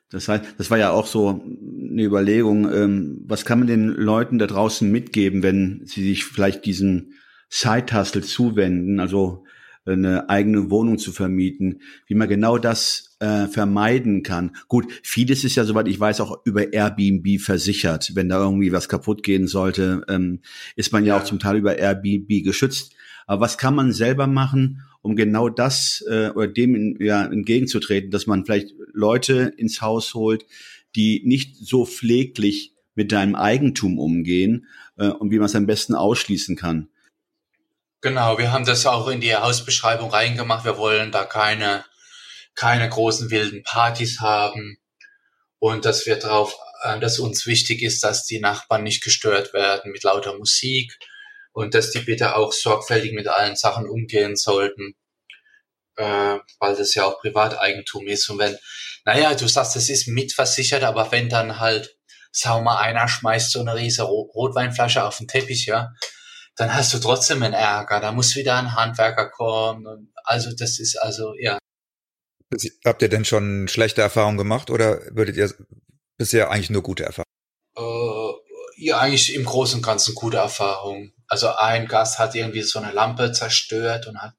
[0.09, 4.39] Das heißt, das war ja auch so eine Überlegung, ähm, was kann man den Leuten
[4.39, 7.13] da draußen mitgeben, wenn sie sich vielleicht diesen
[7.49, 9.45] Side-Hustle zuwenden, also
[9.85, 14.55] eine eigene Wohnung zu vermieten, wie man genau das äh, vermeiden kann.
[14.67, 18.11] Gut, vieles ist ja, soweit ich weiß, auch über Airbnb versichert.
[18.15, 20.41] Wenn da irgendwie was kaputt gehen sollte, ähm,
[20.75, 22.93] ist man ja, ja auch zum Teil über Airbnb geschützt.
[23.27, 28.09] Aber was kann man selber machen, um genau das äh, oder dem in, ja, entgegenzutreten,
[28.09, 30.45] dass man vielleicht Leute ins Haus holt,
[30.95, 34.65] die nicht so pfleglich mit deinem Eigentum umgehen
[34.97, 36.89] äh, und wie man es am besten ausschließen kann.
[38.01, 40.65] Genau, wir haben das auch in die Hausbeschreibung reingemacht.
[40.65, 41.83] Wir wollen da keine,
[42.55, 44.77] keine großen wilden Partys haben
[45.59, 49.91] und dass wir drauf, äh, dass uns wichtig ist, dass die Nachbarn nicht gestört werden
[49.91, 50.97] mit lauter Musik
[51.57, 54.93] und dass die bitte auch sorgfältig mit allen Sachen umgehen sollten,
[55.95, 58.29] äh, weil das ja auch Privateigentum ist.
[58.29, 58.55] Und wenn,
[59.05, 61.97] naja, du sagst, das ist mitversichert, aber wenn dann halt,
[62.31, 65.89] sag mal, einer schmeißt so eine riesige Rotweinflasche auf den Teppich, ja,
[66.57, 68.01] dann hast du trotzdem einen Ärger.
[68.01, 70.13] Da muss wieder ein Handwerker kommen.
[70.25, 71.57] Also das ist also, ja.
[72.85, 75.51] Habt ihr denn schon schlechte Erfahrungen gemacht oder würdet ihr
[76.19, 77.25] bisher eigentlich nur gute Erfahrungen?
[77.75, 81.15] Äh, ja, eigentlich im Großen und Ganzen gute Erfahrungen.
[81.27, 84.33] Also ein Gast hat irgendwie so eine Lampe zerstört und hat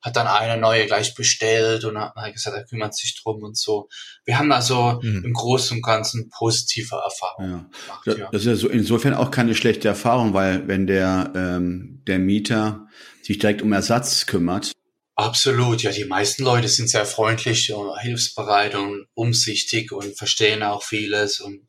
[0.00, 3.56] hat dann eine neue gleich bestellt und hat, hat gesagt, er kümmert sich drum und
[3.56, 3.88] so.
[4.24, 5.24] Wir haben also mhm.
[5.24, 7.80] im Großen und Ganzen positive Erfahrungen ja.
[8.04, 8.18] gemacht.
[8.18, 8.28] Ja.
[8.30, 12.86] Das ist ja so insofern auch keine schlechte Erfahrung, weil wenn der, ähm, der Mieter
[13.22, 14.72] sich direkt um Ersatz kümmert.
[15.16, 20.84] Absolut, ja, die meisten Leute sind sehr freundlich und hilfsbereit und umsichtig und verstehen auch
[20.84, 21.66] vieles und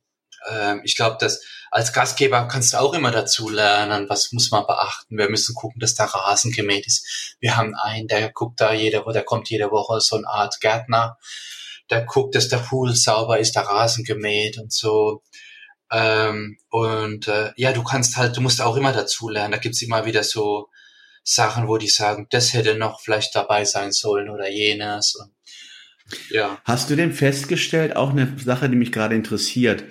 [0.49, 4.65] ähm, ich glaube, dass als Gastgeber kannst du auch immer dazu lernen, was muss man
[4.65, 5.17] beachten.
[5.17, 7.35] Wir müssen gucken, dass der Rasen gemäht ist.
[7.39, 10.59] Wir haben einen, der guckt da jede Woche, der kommt jede Woche so eine Art
[10.61, 11.17] Gärtner,
[11.89, 15.21] der guckt, dass der Pool sauber ist, der Rasen gemäht und so.
[15.91, 19.51] Ähm, und äh, ja, du kannst halt, du musst auch immer dazu lernen.
[19.51, 20.69] Da gibt's immer wieder so
[21.23, 25.15] Sachen, wo die sagen, das hätte noch vielleicht dabei sein sollen oder jenes.
[25.15, 25.31] Und,
[26.29, 26.59] ja.
[26.63, 29.83] Hast du denn festgestellt, auch eine Sache, die mich gerade interessiert,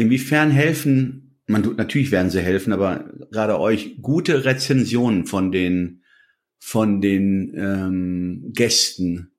[0.00, 6.04] Inwiefern helfen, man, natürlich werden sie helfen, aber gerade euch gute Rezensionen von den,
[6.58, 9.30] von den ähm, Gästen.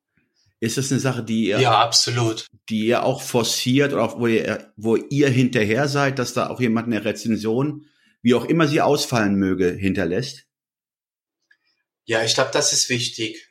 [0.59, 2.45] Ist das eine Sache, die ihr, ja, absolut.
[2.69, 6.61] die ihr auch forciert oder auch wo ihr, wo ihr hinterher seid, dass da auch
[6.61, 7.87] jemand eine Rezension,
[8.21, 10.45] wie auch immer sie ausfallen möge, hinterlässt?
[12.05, 13.50] Ja, ich glaube, das ist wichtig.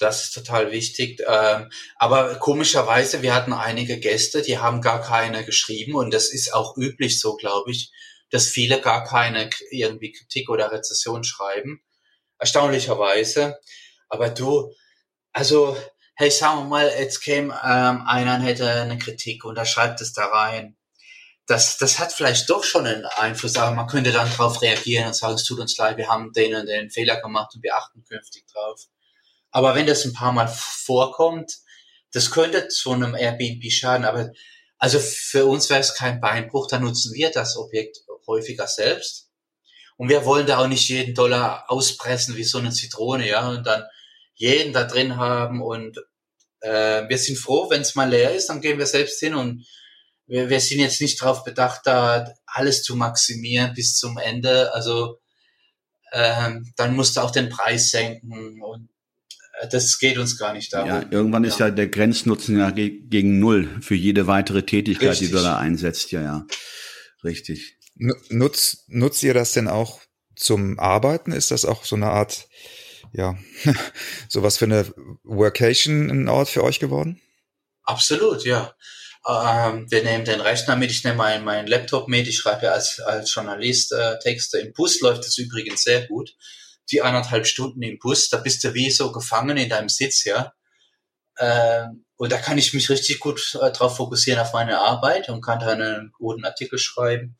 [0.00, 1.22] Das ist total wichtig.
[1.28, 6.54] Ähm, aber komischerweise, wir hatten einige Gäste, die haben gar keine geschrieben und das ist
[6.54, 7.92] auch üblich so, glaube ich,
[8.30, 11.82] dass viele gar keine irgendwie Kritik oder Rezession schreiben.
[12.38, 13.58] Erstaunlicherweise.
[14.08, 14.72] Aber du,
[15.34, 15.76] also,
[16.14, 20.00] hey, sagen wir mal, jetzt käme ähm, einer und hätte eine Kritik und er schreibt
[20.00, 20.78] es da rein.
[21.46, 25.14] Das, das hat vielleicht doch schon einen Einfluss, aber man könnte dann darauf reagieren und
[25.14, 28.02] sagen, es tut uns leid, wir haben den und den Fehler gemacht und wir achten
[28.04, 28.86] künftig drauf.
[29.50, 31.52] Aber wenn das ein paar Mal vorkommt,
[32.12, 34.04] das könnte zu einem Airbnb schaden.
[34.04, 34.30] Aber
[34.78, 39.28] also für uns wäre es kein Beinbruch, dann nutzen wir das Objekt häufiger selbst.
[39.96, 43.66] Und wir wollen da auch nicht jeden Dollar auspressen wie so eine Zitrone, ja, und
[43.66, 43.84] dann
[44.34, 45.60] jeden da drin haben.
[45.60, 45.98] Und
[46.60, 49.66] äh, wir sind froh, wenn es mal leer ist, dann gehen wir selbst hin und
[50.26, 54.72] wir, wir sind jetzt nicht darauf bedacht, da alles zu maximieren bis zum Ende.
[54.72, 55.18] Also
[56.12, 58.88] ähm, dann musst du auch den Preis senken und
[59.68, 60.88] das geht uns gar nicht darum.
[60.88, 65.28] Ja, irgendwann ist ja der Grenznutzen ja ge gegen null für jede weitere Tätigkeit, Richtig.
[65.28, 66.12] die du da einsetzt.
[66.12, 66.46] Ja, ja.
[67.24, 67.76] Richtig.
[67.94, 70.00] Nutzt, nutzt ihr das denn auch
[70.36, 71.32] zum Arbeiten?
[71.32, 72.48] Ist das auch so eine Art,
[73.12, 73.36] ja,
[74.28, 74.86] sowas für eine
[75.24, 77.20] Workation ein Ort für euch geworden?
[77.84, 78.74] Absolut, ja.
[79.28, 82.72] Ähm, wir nehmen den Rechner mit, ich nehme meinen mein Laptop mit, ich schreibe ja
[82.72, 84.58] als, als Journalist äh, Texte.
[84.58, 86.30] Im Bus läuft das übrigens sehr gut
[86.92, 90.52] die anderthalb Stunden im Bus, da bist du wie so gefangen in deinem Sitz, ja.
[91.38, 95.40] Ähm, und da kann ich mich richtig gut äh, drauf fokussieren auf meine Arbeit und
[95.40, 97.36] kann dann einen guten Artikel schreiben.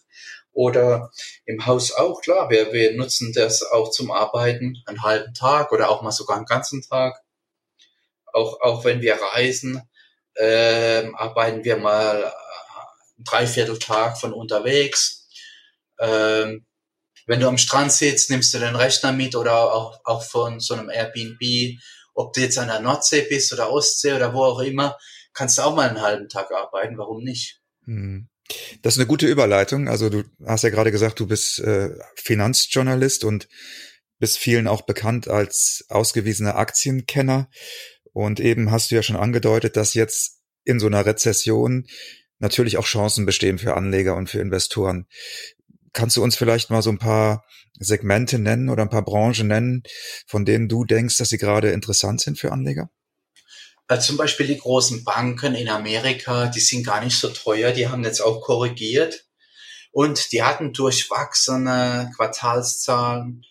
[0.52, 1.10] Oder
[1.44, 5.90] im Haus auch, klar, wir, wir nutzen das auch zum Arbeiten, einen halben Tag oder
[5.90, 7.22] auch mal sogar einen ganzen Tag.
[8.32, 9.82] Auch, auch wenn wir reisen,
[10.36, 15.28] ähm, arbeiten wir mal einen Dreivierteltag von unterwegs.
[15.98, 16.64] Ähm,
[17.26, 20.74] wenn du am Strand sitzt, nimmst du den Rechner mit oder auch, auch von so
[20.74, 21.40] einem Airbnb,
[22.14, 24.96] ob du jetzt an der Nordsee bist oder Ostsee oder wo auch immer,
[25.32, 27.60] kannst du auch mal einen halben Tag arbeiten, warum nicht?
[27.84, 28.28] Hm.
[28.82, 29.88] Das ist eine gute Überleitung.
[29.88, 33.48] Also du hast ja gerade gesagt, du bist äh, Finanzjournalist und
[34.18, 37.48] bist vielen auch bekannt als ausgewiesener Aktienkenner.
[38.12, 41.86] Und eben hast du ja schon angedeutet, dass jetzt in so einer Rezession
[42.38, 45.06] natürlich auch Chancen bestehen für Anleger und für Investoren.
[45.92, 47.44] Kannst du uns vielleicht mal so ein paar
[47.78, 49.82] Segmente nennen oder ein paar Branchen nennen,
[50.26, 52.90] von denen du denkst, dass sie gerade interessant sind für Anleger?
[53.88, 57.88] Äh, zum Beispiel die großen Banken in Amerika, die sind gar nicht so teuer, die
[57.88, 59.26] haben jetzt auch korrigiert
[59.90, 63.44] und die hatten durchwachsene Quartalszahlen.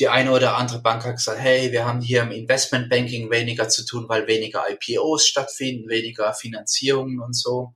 [0.00, 3.84] Die eine oder andere Bank hat gesagt, hey, wir haben hier im Investmentbanking weniger zu
[3.84, 7.74] tun, weil weniger IPOs stattfinden, weniger Finanzierungen und so.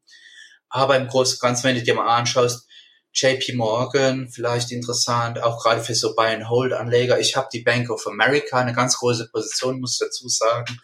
[0.68, 2.66] Aber im Großen und Ganzen, wenn du dir mal anschaust,
[3.14, 7.20] JP Morgan, vielleicht interessant, auch gerade für so Buy-and-Hold-Anleger.
[7.20, 10.81] Ich habe die Bank of America, eine ganz große Position, muss dazu sagen.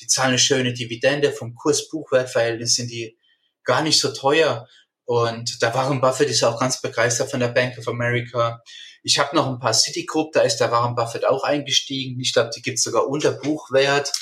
[0.00, 3.18] Die zahlen eine schöne Dividende, vom Kurs-Buchwert-Verhältnis sind die
[3.64, 4.66] gar nicht so teuer.
[5.04, 8.62] Und da Warren Buffett ist auch ganz begeistert von der Bank of America.
[9.02, 12.18] Ich habe noch ein paar Citigroup, da ist der Warren Buffett auch eingestiegen.
[12.20, 14.12] Ich glaube, die gibt's sogar unter Buchwert,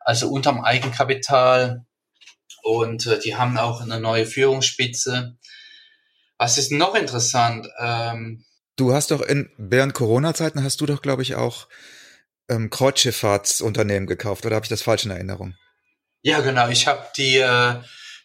[0.00, 1.84] also unterm Eigenkapital.
[2.62, 5.36] Und äh, die haben auch eine neue Führungsspitze.
[6.40, 7.68] Was ist noch interessant?
[7.78, 11.68] Ähm, du hast doch in während Corona-Zeiten hast du doch, glaube ich, auch
[12.48, 15.54] ähm, Kreuzschifffahrtsunternehmen gekauft, oder habe ich das falsch in Erinnerung?
[16.22, 16.70] Ja, genau.
[16.70, 17.74] Ich habe die äh,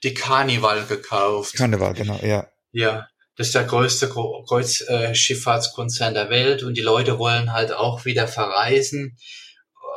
[0.04, 1.58] die Carnival gekauft.
[1.58, 2.48] Carnival, genau, ja.
[2.72, 8.30] Ja, das ist der größte Kreuzschifffahrtskonzern der Welt und die Leute wollen halt auch wieder
[8.30, 9.18] verreisen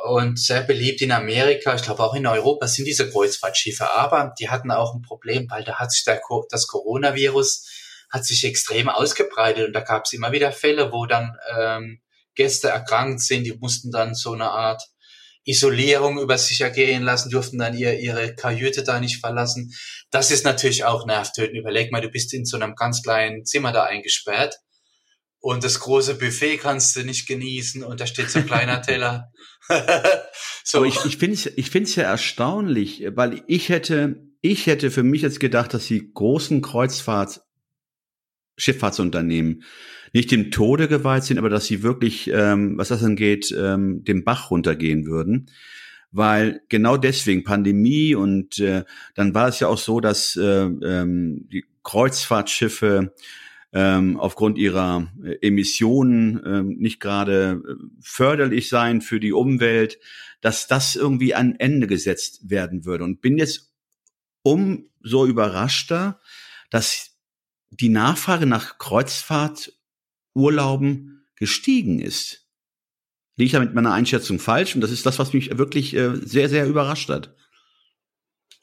[0.09, 4.49] und sehr beliebt in Amerika, ich glaube auch in Europa sind diese Kreuzfahrtschiffe, aber die
[4.49, 7.65] hatten auch ein Problem, weil da hat sich der, das Coronavirus
[8.11, 12.01] hat sich extrem ausgebreitet und da gab es immer wieder Fälle, wo dann ähm,
[12.35, 14.83] Gäste erkrankt sind, die mussten dann so eine Art
[15.45, 19.73] Isolierung über sich ergehen lassen, durften dann ihr, ihre Kajüte da nicht verlassen.
[20.11, 21.57] Das ist natürlich auch nervtötend.
[21.57, 24.57] Überleg mal, du bist in so einem ganz kleinen Zimmer da eingesperrt
[25.41, 29.33] und das große Buffet kannst du nicht genießen und da steht so ein kleiner Teller.
[30.65, 30.79] so.
[30.79, 35.03] Aber ich, ich finde es ich find's ja erstaunlich, weil ich hätte, ich hätte für
[35.03, 37.41] mich jetzt gedacht, dass die großen Kreuzfahrt
[38.59, 39.63] Schifffahrtsunternehmen
[40.13, 44.25] nicht dem Tode geweiht sind, aber dass sie wirklich, ähm, was das angeht, ähm, dem
[44.25, 45.51] Bach runtergehen würden.
[46.11, 48.85] Weil genau deswegen Pandemie und äh,
[49.15, 53.13] dann war es ja auch so, dass äh, ähm, die Kreuzfahrtschiffe
[53.73, 59.99] ähm, aufgrund ihrer äh, Emissionen ähm, nicht gerade äh, förderlich sein für die Umwelt,
[60.41, 63.05] dass das irgendwie an Ende gesetzt werden würde.
[63.05, 63.75] Und bin jetzt
[64.43, 66.21] umso überraschter,
[66.71, 67.18] dass
[67.71, 72.47] die Nachfrage nach Kreuzfahrturlauben gestiegen ist.
[73.37, 74.75] Liege ich da mit meiner Einschätzung falsch?
[74.75, 77.37] Und das ist das, was mich wirklich äh, sehr, sehr überrascht hat.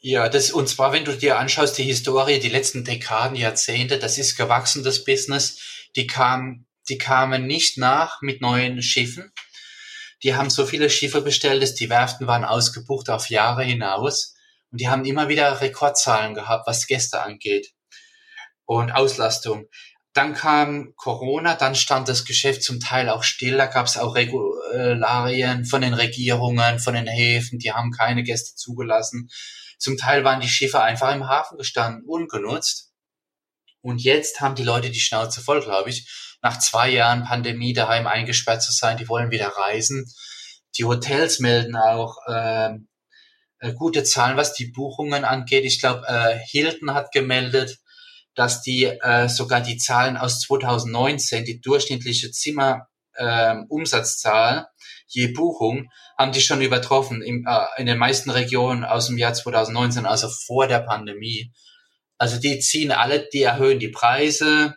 [0.00, 4.18] Ja, das, und zwar, wenn du dir anschaust, die Historie, die letzten Dekaden, Jahrzehnte, das
[4.18, 5.86] ist gewachsen, das Business.
[5.96, 9.32] Die kamen, die kamen nicht nach mit neuen Schiffen.
[10.22, 14.34] Die haben so viele Schiffe bestellt, dass die Werften waren ausgebucht auf Jahre hinaus.
[14.70, 17.75] Und die haben immer wieder Rekordzahlen gehabt, was Gäste angeht
[18.66, 19.66] und Auslastung.
[20.12, 23.56] Dann kam Corona, dann stand das Geschäft zum Teil auch still.
[23.56, 28.56] Da gab es auch Regularien von den Regierungen, von den Häfen, die haben keine Gäste
[28.56, 29.30] zugelassen.
[29.78, 32.92] Zum Teil waren die Schiffe einfach im Hafen gestanden, ungenutzt.
[33.82, 36.08] Und jetzt haben die Leute die Schnauze voll, glaube ich.
[36.42, 40.10] Nach zwei Jahren Pandemie daheim eingesperrt zu sein, die wollen wieder reisen.
[40.78, 42.70] Die Hotels melden auch äh,
[43.74, 45.64] gute Zahlen, was die Buchungen angeht.
[45.64, 47.78] Ich glaube, äh, Hilton hat gemeldet,
[48.36, 54.62] dass die äh, sogar die Zahlen aus 2019, die durchschnittliche Zimmerumsatzzahl äh,
[55.08, 59.34] je Buchung, haben die schon übertroffen im, äh, in den meisten Regionen aus dem Jahr
[59.34, 61.52] 2019, also vor der Pandemie.
[62.18, 64.74] Also die ziehen alle, die erhöhen die Preise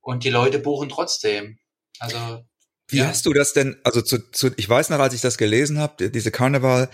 [0.00, 1.58] und die Leute buchen trotzdem.
[1.98, 2.44] Also
[2.88, 3.06] wie ja.
[3.06, 6.10] hast du das denn, also zu, zu, ich weiß noch, als ich das gelesen habe,
[6.10, 6.90] diese Carnival,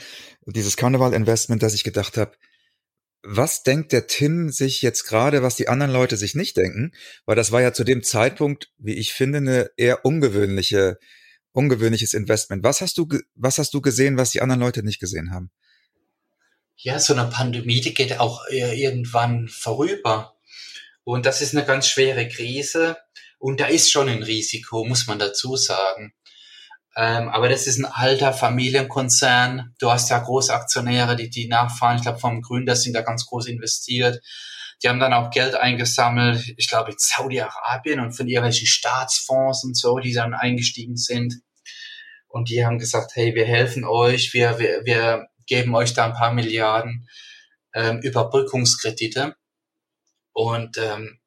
[0.47, 2.37] dieses Carnival-Investment, dass ich gedacht habe,
[3.23, 6.93] was denkt der Tim sich jetzt gerade, was die anderen Leute sich nicht denken?
[7.27, 10.99] Weil das war ja zu dem Zeitpunkt, wie ich finde, eine eher ungewöhnliche,
[11.53, 12.63] ungewöhnliches Investment.
[12.63, 15.51] Was hast du, was hast du gesehen, was die anderen Leute nicht gesehen haben?
[16.77, 20.37] Ja, so eine Pandemie, die geht auch irgendwann vorüber.
[21.03, 22.97] Und das ist eine ganz schwere Krise.
[23.39, 26.13] Und da ist schon ein Risiko, muss man dazu sagen.
[26.97, 29.75] Ähm, aber das ist ein alter Familienkonzern.
[29.79, 31.97] Du hast ja Großaktionäre, die, die nachfahren.
[31.97, 34.21] Ich glaube, vom Gründer sind da ganz groß investiert.
[34.83, 39.77] Die haben dann auch Geld eingesammelt, ich glaube, in Saudi-Arabien und von irgendwelchen Staatsfonds und
[39.77, 41.35] so, die dann eingestiegen sind.
[42.29, 46.13] Und die haben gesagt, hey, wir helfen euch, wir, wir, wir geben euch da ein
[46.13, 47.09] paar Milliarden
[47.75, 49.35] ähm, Überbrückungskredite.
[50.33, 51.19] Und ähm,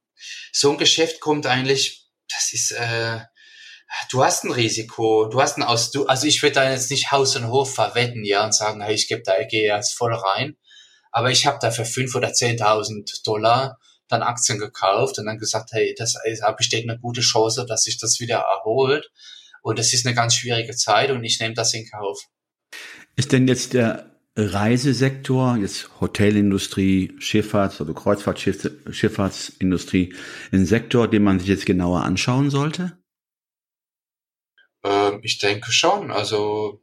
[0.54, 3.20] so ein Geschäft kommt eigentlich, das ist, äh,
[4.10, 7.12] du hast ein Risiko, du hast ein Aus, du, also ich würde da jetzt nicht
[7.12, 10.14] Haus und Hof verwetten, ja, und sagen, hey, ich gebe da, ich gehe jetzt voll
[10.14, 10.56] rein.
[11.12, 13.78] Aber ich habe da für fünf oder zehntausend Dollar
[14.08, 17.98] dann Aktien gekauft und dann gesagt, hey, das da besteht eine gute Chance, dass sich
[17.98, 19.10] das wieder erholt.
[19.62, 22.28] Und es ist eine ganz schwierige Zeit und ich nehme das in Kauf.
[23.16, 30.16] Ist denn jetzt der Reisesektor, jetzt Hotelindustrie, Schifffahrts- oder Kreuzfahrtschifffahrtsindustrie,
[30.52, 33.01] ein Sektor, den man sich jetzt genauer anschauen sollte?
[34.84, 36.12] Ähm, ich denke schon.
[36.12, 36.82] Also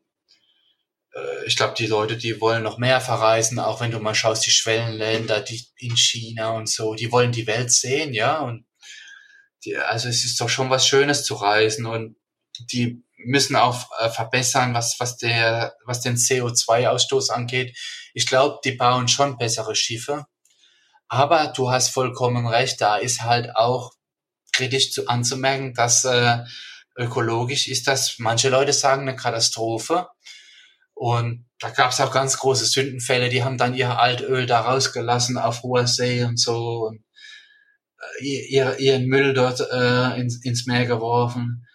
[1.15, 4.47] äh, ich glaube, die Leute, die wollen noch mehr verreisen, auch wenn du mal schaust,
[4.47, 8.39] die Schwellenländer, die in China und so, die wollen die Welt sehen, ja.
[8.41, 8.67] Und
[9.65, 12.17] die, also es ist doch schon was Schönes zu reisen und
[12.59, 17.77] die müssen auch äh, verbessern, was, was der, was den CO2-Ausstoß angeht.
[18.15, 20.27] Ich glaube, die bauen schon bessere Schiffe.
[21.09, 23.93] Aber du hast vollkommen recht, da ist halt auch
[24.53, 26.39] kritisch zu, anzumerken, dass äh,
[26.99, 30.09] ökologisch ist das, manche Leute sagen, eine Katastrophe.
[30.95, 35.39] Und da gab es auch ganz große Sündenfälle, die haben dann ihr Altöl da rausgelassen
[35.39, 36.89] auf hoher See und so.
[36.89, 37.05] Und
[38.21, 41.67] ihr, ihren Müll dort äh, ins, ins Meer geworfen.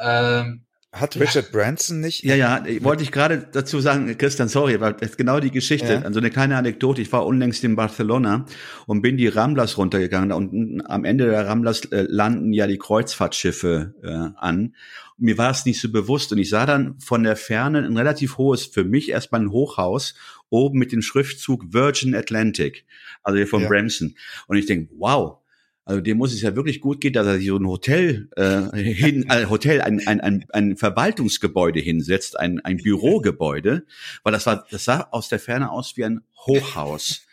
[0.00, 0.63] Ähm,
[0.94, 1.50] hat Richard ja.
[1.52, 2.22] Branson nicht?
[2.22, 5.94] Ja, ja, wollte ich gerade dazu sagen, Christian, sorry, weil das ist genau die Geschichte,
[5.94, 6.02] ja.
[6.02, 7.02] also eine kleine Anekdote.
[7.02, 8.46] Ich war unlängst in Barcelona
[8.86, 13.94] und bin die Ramblas runtergegangen und am Ende der Ramblas äh, landen ja die Kreuzfahrtschiffe
[14.02, 14.76] äh, an.
[15.18, 17.96] Und mir war es nicht so bewusst und ich sah dann von der Ferne ein
[17.96, 20.14] relativ hohes, für mich erstmal ein Hochhaus,
[20.48, 22.86] oben mit dem Schriftzug Virgin Atlantic,
[23.24, 23.68] also hier von ja.
[23.68, 24.14] Branson.
[24.46, 25.38] Und ich denke, wow,
[25.84, 28.76] also dem muss es ja wirklich gut gehen, dass er sich so ein Hotel, äh,
[28.78, 33.84] hin, ein Hotel, ein, ein, ein, ein Verwaltungsgebäude hinsetzt, ein, ein Bürogebäude,
[34.22, 37.26] weil das war, das sah aus der Ferne aus wie ein Hochhaus.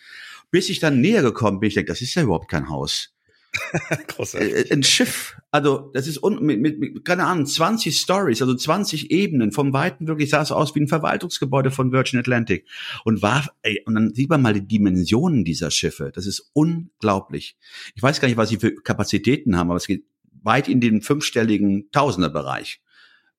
[0.50, 3.14] Bis ich dann näher gekommen bin, ich denke, das ist ja überhaupt kein Haus.
[4.08, 4.72] Großartig.
[4.72, 8.56] Äh, ein Schiff, also das ist un, mit, mit, mit, keine Ahnung, 20 Stories, also
[8.56, 9.52] 20 Ebenen.
[9.52, 12.68] Vom Weiten wirklich sah es aus wie ein Verwaltungsgebäude von Virgin Atlantic.
[13.04, 16.12] Und war, ey, und dann sieht man mal die Dimensionen dieser Schiffe.
[16.14, 17.58] Das ist unglaublich.
[17.96, 20.06] Ich weiß gar nicht, was sie für Kapazitäten haben, aber es geht
[20.44, 22.82] weit in den fünfstelligen Tausenderbereich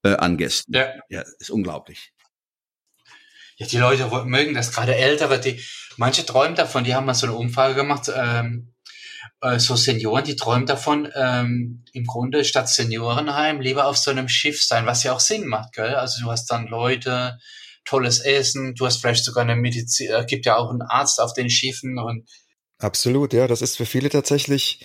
[0.02, 0.74] äh, an Gästen.
[0.74, 0.88] Ja.
[1.08, 2.12] ja, ist unglaublich.
[3.56, 5.60] Ja, die Leute mögen das, gerade Ältere, die,
[5.96, 8.71] manche träumen davon, die haben mal so eine Umfrage gemacht, ähm,
[9.42, 14.28] äh, so Senioren, die träumen davon, ähm, im Grunde statt Seniorenheim lieber auf so einem
[14.28, 15.94] Schiff sein, was ja auch Sinn macht, gell?
[15.94, 17.38] Also du hast dann Leute,
[17.84, 21.34] tolles Essen, du hast vielleicht sogar eine Medizin, äh, gibt ja auch einen Arzt auf
[21.34, 22.28] den Schiffen und
[22.78, 24.84] Absolut, ja, das ist für viele tatsächlich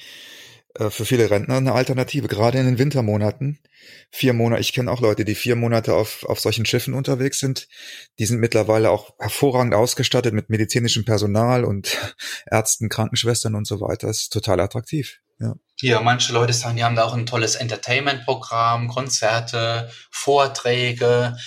[0.89, 3.59] für viele Rentner eine Alternative, gerade in den Wintermonaten.
[4.11, 7.67] Vier Monate, ich kenne auch Leute, die vier Monate auf, auf solchen Schiffen unterwegs sind.
[8.19, 11.97] Die sind mittlerweile auch hervorragend ausgestattet mit medizinischem Personal und
[12.45, 14.07] Ärzten, Krankenschwestern und so weiter.
[14.07, 15.19] Das ist total attraktiv.
[15.39, 15.55] Ja.
[15.81, 21.37] Ja, manche Leute sagen, die haben da auch ein tolles Entertainment-Programm, Konzerte, Vorträge.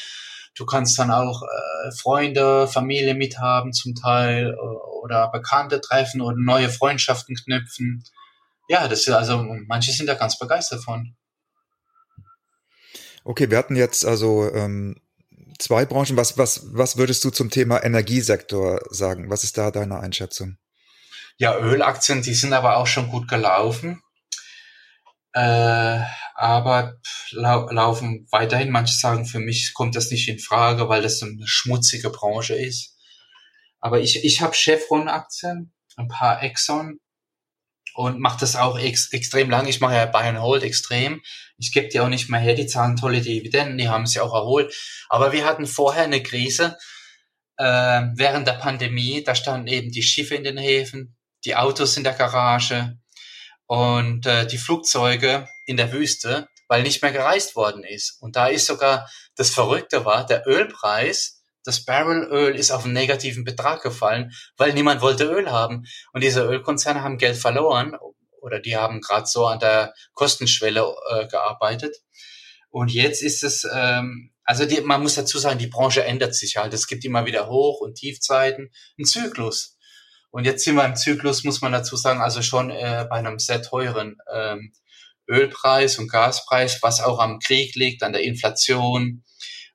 [0.55, 4.57] Du kannst dann auch äh, Freunde, Familie mithaben zum Teil äh,
[5.03, 8.05] oder Bekannte treffen oder neue Freundschaften knüpfen
[8.71, 11.17] ja, das ist also, manche sind da ganz begeistert von.
[13.25, 15.03] Okay, wir hatten jetzt also ähm,
[15.59, 16.17] zwei Branchen.
[16.17, 19.29] Was, was, was würdest du zum Thema Energiesektor sagen?
[19.29, 20.57] Was ist da deine Einschätzung?
[21.37, 24.01] Ja, Ölaktien, die sind aber auch schon gut gelaufen.
[25.33, 26.01] Äh,
[26.37, 27.01] aber
[27.33, 28.71] lau laufen weiterhin.
[28.71, 32.97] Manche sagen, für mich kommt das nicht in Frage, weil das eine schmutzige Branche ist.
[33.81, 37.01] Aber ich, ich habe Chevron-Aktien, ein paar Exxon
[37.95, 39.67] und mache das auch ex extrem lang.
[39.67, 41.23] Ich mache ja Buy and Hold extrem.
[41.59, 44.35] Ich gebe die auch nicht mehr her, die zahlen tolle Dividenden, die haben sich auch
[44.35, 44.75] erholt.
[45.09, 46.77] Aber wir hatten vorher eine Krise
[47.57, 47.65] äh,
[48.15, 49.23] während der Pandemie.
[49.23, 52.99] Da standen eben die Schiffe in den Häfen, die Autos in der Garage
[53.67, 58.17] und äh, die Flugzeuge in der Wüste, weil nicht mehr gereist worden ist.
[58.21, 63.45] Und da ist sogar das Verrückte war, der Ölpreis das Barrelöl ist auf einen negativen
[63.45, 65.85] Betrag gefallen, weil niemand wollte Öl haben.
[66.13, 67.97] Und diese Ölkonzerne haben Geld verloren
[68.41, 71.97] oder die haben gerade so an der Kostenschwelle äh, gearbeitet.
[72.71, 76.57] Und jetzt ist es, ähm, also die, man muss dazu sagen, die Branche ändert sich
[76.57, 76.73] halt.
[76.73, 79.77] Es gibt immer wieder Hoch- und Tiefzeiten, ein Zyklus.
[80.31, 83.39] Und jetzt sind wir im Zyklus, muss man dazu sagen, also schon äh, bei einem
[83.39, 84.73] sehr teuren ähm,
[85.29, 89.25] Ölpreis und Gaspreis, was auch am Krieg liegt, an der Inflation.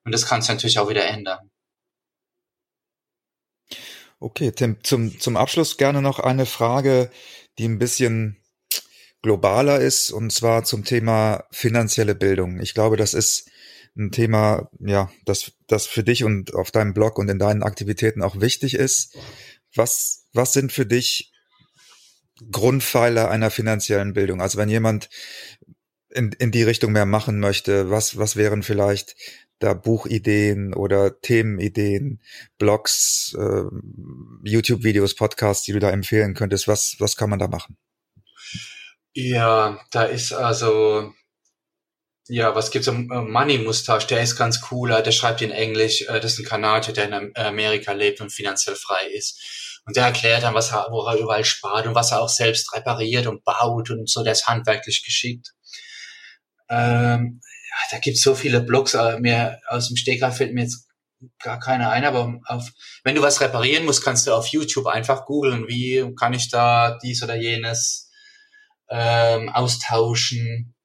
[0.03, 1.51] Und das kann sich natürlich auch wieder ändern.
[4.19, 7.11] Okay, Tim, zum, zum Abschluss gerne noch eine Frage,
[7.57, 8.37] die ein bisschen
[9.21, 12.59] globaler ist, und zwar zum Thema finanzielle Bildung.
[12.59, 13.49] Ich glaube, das ist
[13.97, 18.21] ein Thema, ja, das, das für dich und auf deinem Blog und in deinen Aktivitäten
[18.21, 19.17] auch wichtig ist.
[19.73, 21.33] Was, was sind für dich
[22.51, 24.41] Grundpfeiler einer finanziellen Bildung?
[24.41, 25.09] Also wenn jemand
[26.09, 29.15] in, in die Richtung mehr machen möchte, was, was wären vielleicht
[29.59, 32.21] da Buchideen oder Themenideen,
[32.57, 33.63] Blogs, äh,
[34.43, 36.67] YouTube-Videos, Podcasts, die du da empfehlen könntest?
[36.67, 37.77] Was, was kann man da machen?
[39.13, 41.13] Ja, da ist also,
[42.27, 42.91] ja, was gibt's?
[42.91, 46.93] Money Mustache, der ist ganz cooler, der schreibt in Englisch, äh, das ist ein Kanadier,
[46.93, 49.81] der in Amerika lebt und finanziell frei ist.
[49.85, 52.73] Und der erklärt dann, was er, wo er überall spart und was er auch selbst
[52.73, 55.53] repariert und baut und so, der ist handwerklich geschickt.
[56.69, 57.39] Ähm,
[57.91, 60.87] da gibt's so viele Blogs, mir aus dem Stegreif fällt mir jetzt
[61.41, 62.69] gar keiner ein, aber auf,
[63.03, 66.97] wenn du was reparieren musst, kannst du auf YouTube einfach googeln, wie kann ich da
[67.01, 68.11] dies oder jenes
[68.89, 70.75] ähm, austauschen.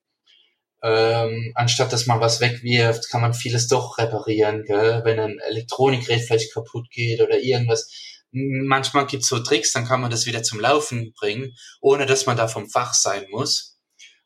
[0.82, 5.02] Ähm, anstatt dass man was wegwirft, kann man vieles doch reparieren, gell?
[5.04, 7.90] wenn ein Elektronikgerät vielleicht kaputt geht oder irgendwas.
[8.32, 12.36] Manchmal gibt's so Tricks, dann kann man das wieder zum Laufen bringen, ohne dass man
[12.36, 13.69] da vom Fach sein muss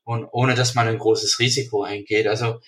[0.04, 2.26] und ohne dass man ein großes Risiko eingeht.
[2.26, 2.60] Also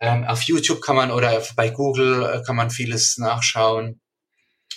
[0.00, 4.00] ähm, auf YouTube kann man oder bei Google äh, kann man vieles nachschauen.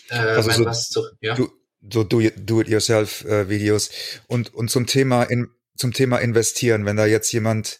[0.09, 1.35] Äh, also so, zu, ja?
[1.35, 1.51] du,
[1.91, 3.89] so do-it-yourself-Videos.
[3.89, 3.91] Äh,
[4.27, 7.79] und, und zum Thema in, zum Thema investieren, wenn da jetzt jemand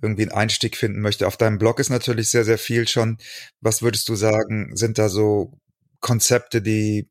[0.00, 1.26] irgendwie einen Einstieg finden möchte.
[1.26, 3.18] Auf deinem Blog ist natürlich sehr, sehr viel schon.
[3.60, 5.58] Was würdest du sagen, sind da so
[6.00, 7.08] Konzepte, die,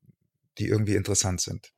[0.58, 1.72] die irgendwie interessant sind?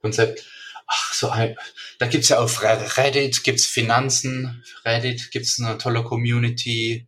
[0.00, 0.46] Konzept.
[0.92, 1.56] Ach, so ein,
[2.00, 7.06] da gibt's ja auf Reddit, gibt's Finanzen, Reddit gibt's eine tolle Community,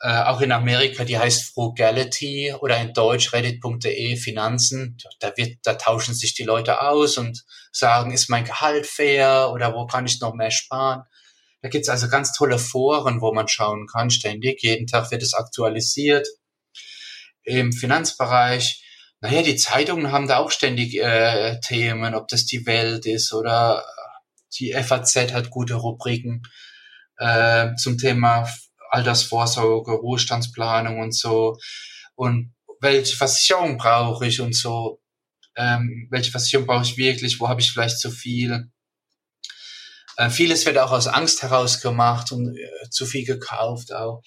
[0.00, 4.96] äh, auch in Amerika, die heißt Frugality oder in Deutsch reddit.de Finanzen.
[5.20, 9.74] Da wird, da tauschen sich die Leute aus und sagen, ist mein Gehalt fair oder
[9.74, 11.02] wo kann ich noch mehr sparen?
[11.60, 14.62] Da gibt's also ganz tolle Foren, wo man schauen kann, ständig.
[14.62, 16.26] Jeden Tag wird es aktualisiert.
[17.42, 18.83] Im Finanzbereich
[19.24, 23.82] naja, die Zeitungen haben da auch ständig äh, Themen, ob das die Welt ist oder
[24.58, 26.42] die FAZ hat gute Rubriken
[27.16, 28.46] äh, zum Thema
[28.90, 31.56] Altersvorsorge, Ruhestandsplanung und so.
[32.14, 35.00] Und welche Versicherung brauche ich und so.
[35.56, 37.40] Ähm, welche Versicherung brauche ich wirklich?
[37.40, 38.70] Wo habe ich vielleicht zu viel?
[40.18, 44.20] Äh, vieles wird auch aus Angst heraus gemacht und äh, zu viel gekauft auch.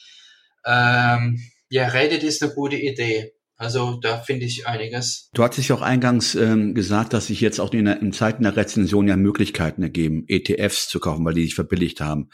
[0.65, 1.39] Ähm,
[1.69, 3.36] ja, Reddit ist eine gute Idee.
[3.59, 5.31] Also da finde ich einiges.
[5.33, 8.43] Du hattest ja auch eingangs ähm, gesagt, dass sich jetzt auch in, der, in Zeiten
[8.43, 12.29] der Rezension ja Möglichkeiten ergeben, ETFs zu kaufen, weil die sich verbilligt haben.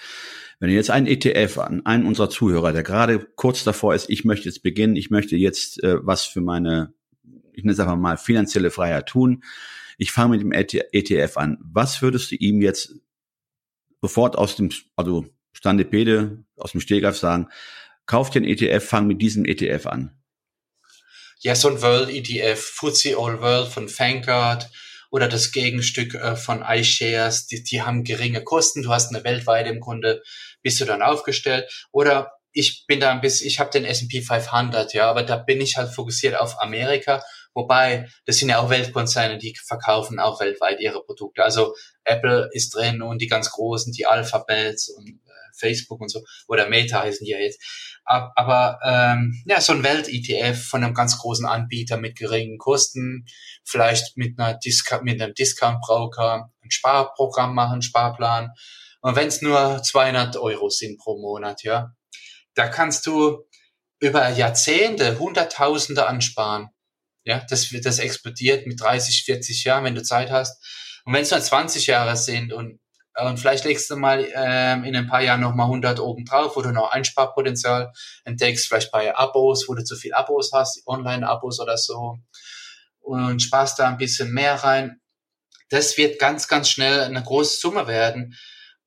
[0.60, 4.26] Wenn ihr jetzt einen ETF an einen unserer Zuhörer, der gerade kurz davor ist, ich
[4.26, 6.94] möchte jetzt beginnen, ich möchte jetzt äh, was für meine,
[7.54, 9.44] ich nenne es einfach mal, finanzielle Freiheit tun,
[9.98, 11.58] ich fange mit dem ETF an.
[11.64, 12.96] Was würdest du ihm jetzt
[14.02, 17.48] sofort aus dem, also Standepede, aus dem Stehgreif sagen,
[18.08, 20.18] kauf einen ETF, fang mit diesem ETF an?
[21.56, 24.70] So ein World ETF, FTSE All World von Vanguard
[25.12, 29.70] oder das Gegenstück äh, von iShares, die, die haben geringe Kosten, du hast eine weltweite
[29.70, 30.24] im Grunde,
[30.64, 31.72] bist du dann aufgestellt.
[31.92, 35.62] Oder ich bin da ein bisschen, ich habe den S&P 500, ja, aber da bin
[35.62, 37.22] ich halt fokussiert auf Amerika,
[37.54, 41.44] wobei das sind ja auch Weltkonzerne, die verkaufen auch weltweit ihre Produkte.
[41.44, 46.24] Also Apple ist drin und die ganz großen, die Alphabets und äh, Facebook und so
[46.48, 47.62] oder Meta heißen die ja jetzt.
[48.06, 53.26] Aber ähm, ja, so ein Welt-ETF von einem ganz großen Anbieter mit geringen Kosten,
[53.64, 58.52] vielleicht mit einer Discount, mit einem Discount-Broker ein Sparprogramm machen, Sparplan.
[59.02, 61.94] Und wenn es nur 200 Euro sind pro Monat, ja,
[62.56, 63.46] da kannst du
[64.00, 66.70] über Jahrzehnte Hunderttausende ansparen.
[67.26, 70.62] Ja, das, das explodiert mit 30, 40 Jahren, wenn du Zeit hast.
[71.06, 72.80] Und wenn es nur 20 Jahre sind und
[73.22, 76.62] und vielleicht legst du mal ähm, in ein paar Jahren nochmal 100 oben drauf, wo
[76.62, 77.94] du noch Einsparpotenzial
[78.24, 82.18] entdeckst, vielleicht bei Abos, wo du zu viel Abos hast, Online-Abos oder so,
[83.02, 85.00] und sparst da ein bisschen mehr rein.
[85.70, 88.36] Das wird ganz, ganz schnell eine große Summe werden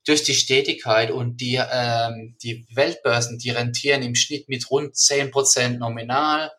[0.07, 5.79] durch die Stetigkeit und die, ähm, die Weltbörsen, die rentieren im Schnitt mit rund 10%
[5.79, 6.53] nominal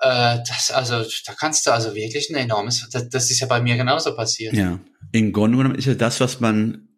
[0.00, 3.60] äh, das, also, da kannst du also wirklich ein enormes, das, das ist ja bei
[3.60, 4.54] mir genauso passiert.
[4.54, 4.78] Ja,
[5.12, 6.88] im Grunde genommen ist ja das, was man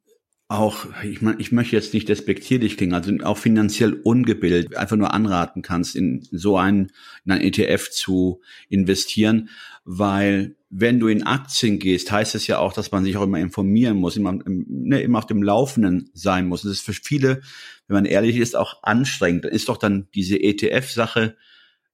[0.49, 5.15] auch, ich meine, ich möchte jetzt nicht despektierlich klingen, also auch finanziell ungebildet einfach nur
[5.15, 6.91] anraten kannst, in so einen,
[7.25, 9.49] in ein ETF zu investieren,
[9.85, 13.39] weil wenn du in Aktien gehst, heißt es ja auch, dass man sich auch immer
[13.39, 16.63] informieren muss, immer, ne, immer auf dem Laufenden sein muss.
[16.63, 17.43] Das ist für viele,
[17.87, 19.45] wenn man ehrlich ist, auch anstrengend.
[19.45, 21.37] Dann ist doch dann diese ETF-Sache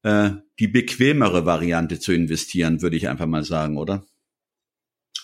[0.07, 0.31] äh,
[0.61, 4.07] die bequemere Variante zu investieren, würde ich einfach mal sagen, oder?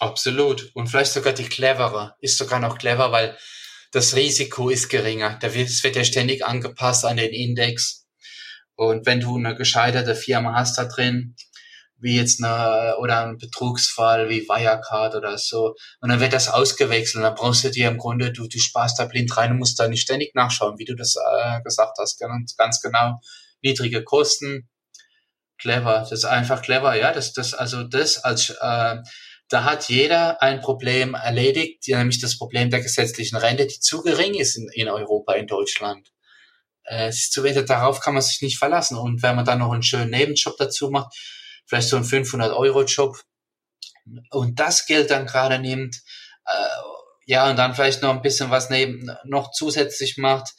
[0.01, 0.73] Absolut.
[0.75, 2.17] Und vielleicht sogar die clevere.
[2.19, 3.39] Ist sogar noch clever, weil
[3.93, 5.39] das Risiko ist geringer.
[5.41, 8.09] Es wird ja ständig angepasst an den Index.
[8.75, 11.37] Und wenn du eine gescheiterte Firma hast da drin,
[11.99, 17.23] wie jetzt eine, oder ein Betrugsfall wie Wirecard oder so, und dann wird das ausgewechselt,
[17.23, 19.87] dann brauchst du dir im Grunde, du, du sparst da blind rein und musst da
[19.87, 22.19] nicht ständig nachschauen, wie du das äh, gesagt hast,
[22.57, 23.21] ganz genau.
[23.63, 24.69] Niedrige Kosten,
[25.63, 26.01] clever.
[26.01, 27.13] Das ist einfach clever, ja.
[27.13, 28.97] Das, das, also das als äh,
[29.49, 34.35] da hat jeder ein Problem erledigt, nämlich das Problem der gesetzlichen Rente, die zu gering
[34.35, 36.09] ist in, in Europa, in Deutschland.
[36.85, 38.97] Äh, es ist zu wenig, darauf kann man sich nicht verlassen.
[38.97, 41.15] Und wenn man dann noch einen schönen Nebenjob dazu macht,
[41.67, 43.21] vielleicht so einen 500-Euro-Job,
[44.31, 45.97] und das Geld dann gerade nimmt,
[46.47, 46.67] äh,
[47.27, 50.51] ja, und dann vielleicht noch ein bisschen was neben, noch zusätzlich macht,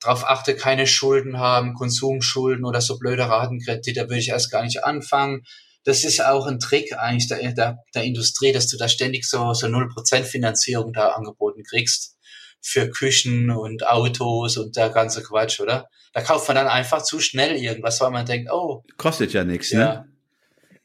[0.00, 4.62] darauf achte, keine Schulden haben, Konsumschulden oder so blöde Ratenkredite, da würde ich erst gar
[4.62, 5.42] nicht anfangen.
[5.84, 9.52] Das ist auch ein Trick eigentlich der, der, der Industrie, dass du da ständig so,
[9.54, 12.16] so 0% Finanzierung da angeboten kriegst
[12.60, 15.88] für Küchen und Autos und der ganze Quatsch, oder?
[16.12, 18.82] Da kauft man dann einfach zu schnell irgendwas, weil man denkt, oh.
[18.96, 19.78] Kostet ja nichts, ja.
[19.78, 20.12] ne?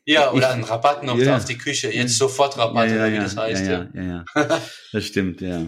[0.06, 1.38] Ja, oder einen Rabatt noch ja.
[1.38, 1.92] auf die Küche.
[1.92, 3.66] Jetzt sofort Rabatt, ja, ja, oder wie das heißt.
[3.66, 4.26] Ja, ja, ja.
[4.36, 4.62] ja.
[4.92, 5.68] das stimmt, ja.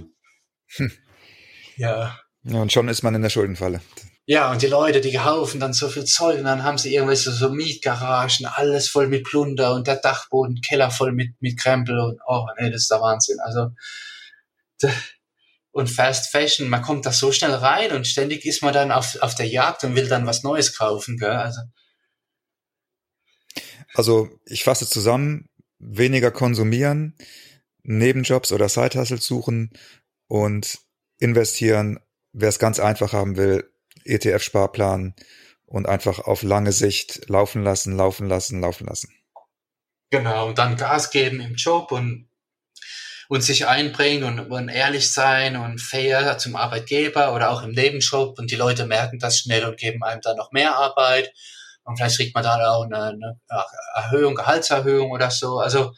[1.77, 2.19] ja.
[2.43, 3.81] Ja, und schon ist man in der Schuldenfalle.
[4.25, 7.31] Ja, und die Leute, die kaufen dann so viel Zeug und dann haben sie irgendwelche
[7.31, 12.19] so Mietgaragen, alles voll mit Plunder und der Dachboden, Keller voll mit, mit Krempel und
[12.25, 13.39] oh, nee, das ist der Wahnsinn.
[13.41, 13.71] Also,
[15.71, 19.17] und Fast Fashion, man kommt da so schnell rein und ständig ist man dann auf,
[19.21, 21.31] auf der Jagd und will dann was Neues kaufen, gell?
[21.31, 21.61] Also,
[23.93, 27.17] also ich fasse zusammen, weniger konsumieren,
[27.83, 29.71] Nebenjobs oder Sidehustles suchen
[30.27, 30.79] und
[31.19, 31.99] investieren,
[32.33, 33.71] wer es ganz einfach haben will,
[34.05, 35.15] ETF-Sparplan
[35.65, 39.13] und einfach auf lange Sicht laufen lassen, laufen lassen, laufen lassen.
[40.09, 42.27] Genau, und dann Gas geben im Job und
[43.29, 48.37] und sich einbringen und, und ehrlich sein und fair zum Arbeitgeber oder auch im Nebenjob
[48.37, 51.33] und die Leute merken das schnell und geben einem dann noch mehr Arbeit
[51.83, 53.39] und vielleicht kriegt man dann auch eine, eine
[53.95, 55.59] Erhöhung, Gehaltserhöhung oder so.
[55.59, 55.93] Also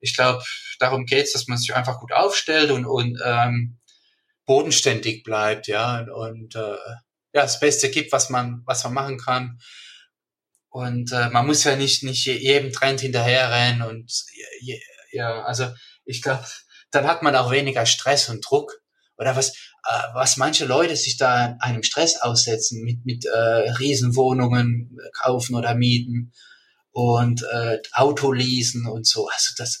[0.00, 0.42] ich glaube,
[0.78, 3.78] darum geht's, dass man sich einfach gut aufstellt und, und ähm,
[4.46, 6.76] bodenständig bleibt, ja, und, äh,
[7.32, 9.58] ja, das Beste gibt, was man, was man machen kann.
[10.70, 14.12] Und äh, man muss ja nicht, nicht jedem Trend hinterherrennen und
[15.10, 15.72] ja, also
[16.04, 16.44] ich glaube,
[16.90, 18.72] dann hat man auch weniger Stress und Druck.
[19.18, 24.98] Oder was, äh, was manche Leute sich da einem Stress aussetzen mit, mit äh, Riesenwohnungen
[25.18, 26.32] kaufen oder mieten
[26.92, 29.28] und äh, Auto leasen und so.
[29.28, 29.80] Also das,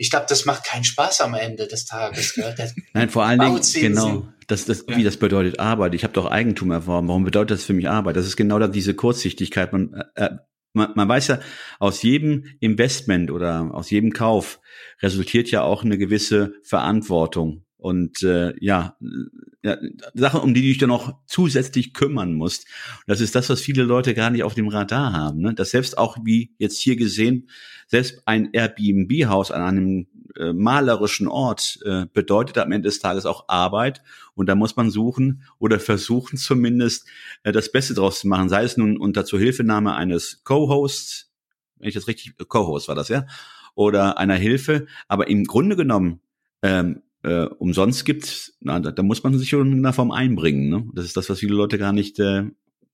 [0.00, 2.40] ich glaube, das macht keinen Spaß am Ende des Tages.
[2.94, 3.60] Nein, vor allen Dingen,
[3.94, 4.96] genau, das, das, ja.
[4.96, 5.94] wie das bedeutet Arbeit.
[5.94, 7.06] Ich habe doch Eigentum erworben.
[7.08, 8.16] Warum bedeutet das für mich Arbeit?
[8.16, 9.74] Das ist genau da diese Kurzsichtigkeit.
[9.74, 10.30] Man, äh,
[10.72, 11.40] man, man weiß ja,
[11.78, 14.60] aus jedem Investment oder aus jedem Kauf
[15.02, 17.66] resultiert ja auch eine gewisse Verantwortung.
[17.76, 18.96] Und äh, ja,
[20.14, 22.66] Sachen, um die du dich dann noch zusätzlich kümmern musst.
[23.06, 25.40] das ist das, was viele Leute gar nicht auf dem Radar haben.
[25.40, 25.54] Ne?
[25.54, 27.48] Dass selbst auch, wie jetzt hier gesehen,
[27.86, 30.06] selbst ein Airbnb-Haus an einem
[30.36, 34.02] äh, malerischen Ort äh, bedeutet am Ende des Tages auch Arbeit.
[34.34, 37.06] Und da muss man suchen oder versuchen zumindest
[37.42, 38.48] äh, das Beste draus zu machen.
[38.48, 41.30] Sei es nun unter Zuhilfenahme eines Co-Hosts,
[41.78, 43.26] wenn ich das richtig, Co-Host war das, ja,
[43.74, 44.86] oder einer Hilfe.
[45.08, 46.20] Aber im Grunde genommen,
[46.62, 50.68] ähm, äh, umsonst gibt, na, da, da muss man sich schon in einer Form einbringen.
[50.68, 50.88] Ne?
[50.94, 52.44] Das ist das, was viele Leute gar nicht äh,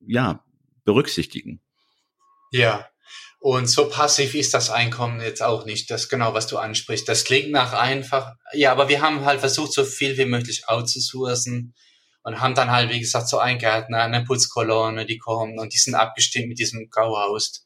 [0.07, 0.45] ja,
[0.85, 1.61] berücksichtigen.
[2.53, 2.87] Ja,
[3.39, 5.91] und so passiv ist das Einkommen jetzt auch nicht.
[5.91, 7.09] Das genau, was du ansprichst.
[7.09, 8.33] Das klingt nach einfach.
[8.53, 11.75] Ja, aber wir haben halt versucht, so viel wie möglich outzusourcen
[12.23, 15.79] und haben dann halt, wie gesagt, so ein Gärtner, eine Putzkolonne, die kommen und die
[15.79, 17.66] sind abgestimmt mit diesem Gauhaus.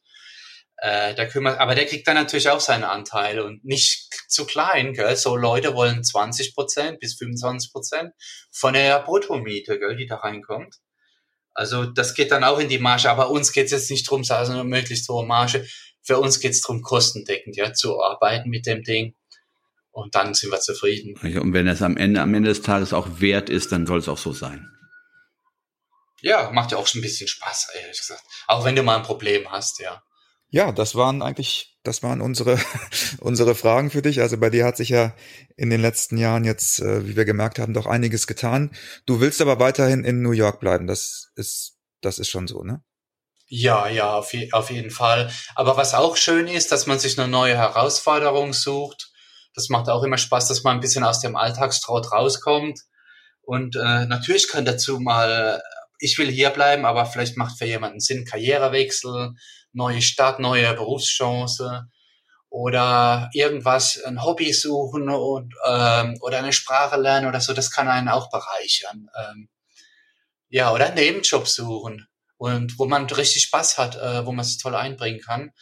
[0.83, 4.95] Äh, der kümmert, aber der kriegt dann natürlich auch seine Anteile und nicht zu klein,
[4.95, 5.15] gell?
[5.15, 8.13] So Leute wollen 20 Prozent bis 25 Prozent
[8.51, 10.77] von der Bruttomiete, gell, die da reinkommt.
[11.53, 14.25] Also das geht dann auch in die Marge, aber uns geht es jetzt nicht drum,
[14.27, 15.67] also eine möglichst hohe Marge.
[16.01, 19.15] Für uns geht es darum, kostendeckend ja, zu arbeiten mit dem Ding.
[19.91, 21.15] Und dann sind wir zufrieden.
[21.41, 24.09] Und wenn es am Ende, am Ende des Tages auch wert ist, dann soll es
[24.09, 24.67] auch so sein.
[26.23, 28.23] Ja, macht ja auch schon ein bisschen Spaß, ehrlich gesagt.
[28.47, 30.03] Auch wenn du mal ein Problem hast, ja.
[30.53, 32.59] Ja, das waren eigentlich, das waren unsere,
[33.21, 34.21] unsere Fragen für dich.
[34.21, 35.15] Also bei dir hat sich ja
[35.57, 38.75] in den letzten Jahren jetzt, äh, wie wir gemerkt haben, doch einiges getan.
[39.07, 40.89] Du willst aber weiterhin in New York bleiben.
[40.89, 42.83] Das ist, das ist schon so, ne?
[43.47, 45.31] Ja, ja, auf, je, auf jeden Fall.
[45.55, 49.11] Aber was auch schön ist, dass man sich eine neue Herausforderung sucht.
[49.55, 52.81] Das macht auch immer Spaß, dass man ein bisschen aus dem Alltagstraut rauskommt.
[53.43, 55.61] Und äh, natürlich kann dazu mal,
[55.99, 59.35] ich will hier bleiben, aber vielleicht macht für jemanden Sinn Karrierewechsel
[59.73, 61.87] neue Stadt, neue Berufschance
[62.49, 67.89] oder irgendwas, ein Hobby suchen und, ähm, oder eine Sprache lernen oder so, das kann
[67.89, 69.09] einen auch bereichern.
[69.17, 69.49] Ähm,
[70.49, 72.09] ja, oder einen Nebenjob suchen
[72.39, 75.53] und wo man richtig Spaß hat, äh, wo man es toll einbringen kann.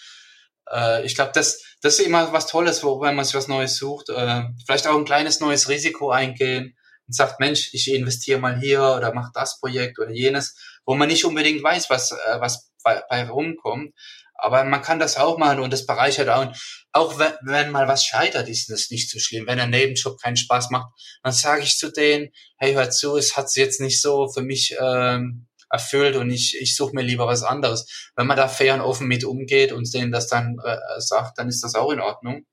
[0.71, 3.77] Äh, ich glaube, das, das ist immer was Tolles, wo, wenn man sich was Neues
[3.77, 4.09] sucht.
[4.09, 8.83] Äh, vielleicht auch ein kleines neues Risiko eingehen und sagt, Mensch, ich investiere mal hier
[8.83, 10.57] oder mach das Projekt oder jenes,
[10.87, 13.95] wo man nicht unbedingt weiß, was, äh, was bei, rumkommt.
[14.41, 16.53] Aber man kann das auch machen und das bereichert auch.
[16.93, 19.47] Auch wenn, wenn mal was scheitert, ist das nicht so schlimm.
[19.47, 23.37] Wenn ein Nebenjob keinen Spaß macht, dann sage ich zu denen, hey, hör zu, es
[23.37, 27.27] hat sich jetzt nicht so für mich ähm, erfüllt und ich, ich suche mir lieber
[27.27, 28.11] was anderes.
[28.17, 31.49] Wenn man da fair und offen mit umgeht und denen das dann äh, sagt, dann
[31.49, 32.47] ist das auch in Ordnung.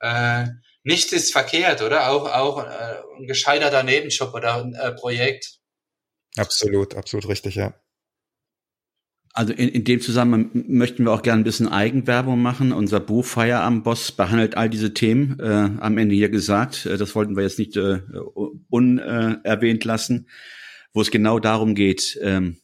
[0.00, 0.46] Äh,
[0.82, 2.10] nichts ist verkehrt, oder?
[2.10, 5.58] Auch, auch äh, ein gescheiterter Nebenjob oder ein äh, Projekt.
[6.36, 7.74] Absolut, absolut richtig, ja.
[9.36, 12.72] Also in, in dem Zusammenhang möchten wir auch gerne ein bisschen Eigenwerbung machen.
[12.72, 16.86] Unser Buch Feierabendboss behandelt all diese Themen, äh, am Ende hier gesagt.
[16.86, 18.00] Äh, das wollten wir jetzt nicht äh,
[18.70, 20.28] unerwähnt lassen,
[20.94, 22.56] wo es genau darum geht, ähm,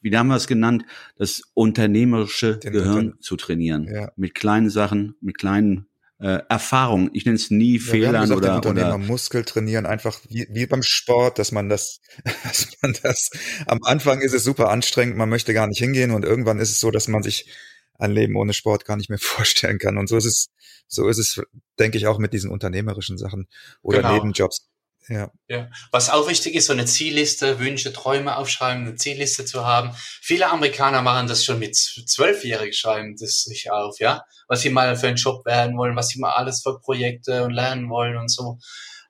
[0.00, 0.84] wie haben wir es genannt,
[1.16, 3.88] das unternehmerische Den Gehirn zu trainieren.
[3.92, 4.12] Ja.
[4.14, 5.87] Mit kleinen Sachen, mit kleinen
[6.20, 7.10] äh, Erfahrung.
[7.12, 10.66] Ich nenne es nie ja, Fehlern gesagt, oder, Unternehmer oder Muskel trainieren, einfach wie, wie
[10.66, 12.00] beim Sport, dass man das,
[12.44, 13.30] dass man das.
[13.66, 16.80] Am Anfang ist es super anstrengend, man möchte gar nicht hingehen und irgendwann ist es
[16.80, 17.50] so, dass man sich
[17.98, 19.98] ein Leben ohne Sport gar nicht mehr vorstellen kann.
[19.98, 20.48] Und so ist es,
[20.86, 21.40] so ist es,
[21.78, 23.48] denke ich, auch mit diesen unternehmerischen Sachen
[23.82, 24.14] oder genau.
[24.14, 24.68] Nebenjobs.
[25.08, 25.30] Ja.
[25.48, 25.70] ja.
[25.90, 29.92] Was auch wichtig ist, so eine Zielliste, Wünsche, Träume aufschreiben, eine Zielliste zu haben.
[30.20, 34.22] Viele Amerikaner machen das schon mit zwölfjährig, schreiben das sich auf, ja.
[34.48, 37.52] Was sie mal für einen Job werden wollen, was sie mal alles für Projekte und
[37.52, 38.58] lernen wollen und so.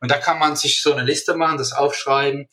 [0.00, 2.48] Und da kann man sich so eine Liste machen, das aufschreiben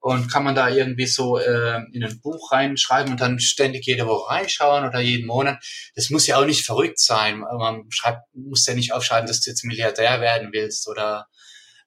[0.00, 4.06] und kann man da irgendwie so äh, in ein Buch reinschreiben und dann ständig jede
[4.06, 5.62] Woche reinschauen oder jeden Monat.
[5.94, 7.40] Das muss ja auch nicht verrückt sein.
[7.40, 11.26] Man schreibt, muss ja nicht aufschreiben, dass du jetzt Milliardär werden willst oder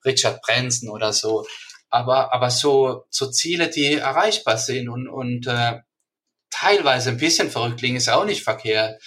[0.05, 1.45] Richard Branson oder so.
[1.89, 5.79] Aber, aber so, so Ziele, die erreichbar sind und, und äh,
[6.49, 9.01] teilweise ein bisschen verrückt klingen, ist auch nicht verkehrt.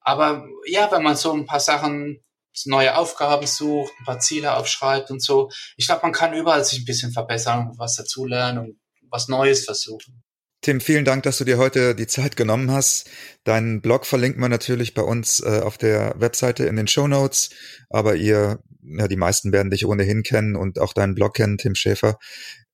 [0.00, 2.22] Aber ja, wenn man so ein paar Sachen,
[2.64, 6.80] neue Aufgaben sucht, ein paar Ziele aufschreibt und so, ich glaube, man kann überall sich
[6.80, 8.80] ein bisschen verbessern, was dazulernen und
[9.10, 10.24] was Neues versuchen.
[10.62, 13.08] Tim, vielen Dank, dass du dir heute die Zeit genommen hast.
[13.44, 17.50] Deinen Blog verlinkt man natürlich bei uns äh, auf der Webseite in den Show Notes,
[17.88, 21.74] aber ihr, ja, die meisten werden dich ohnehin kennen und auch deinen Blog kennen, Tim
[21.74, 22.18] Schäfer.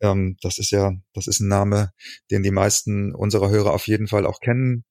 [0.00, 1.90] Ähm, das ist ja, das ist ein Name,
[2.30, 4.84] den die meisten unserer Hörer auf jeden Fall auch kennen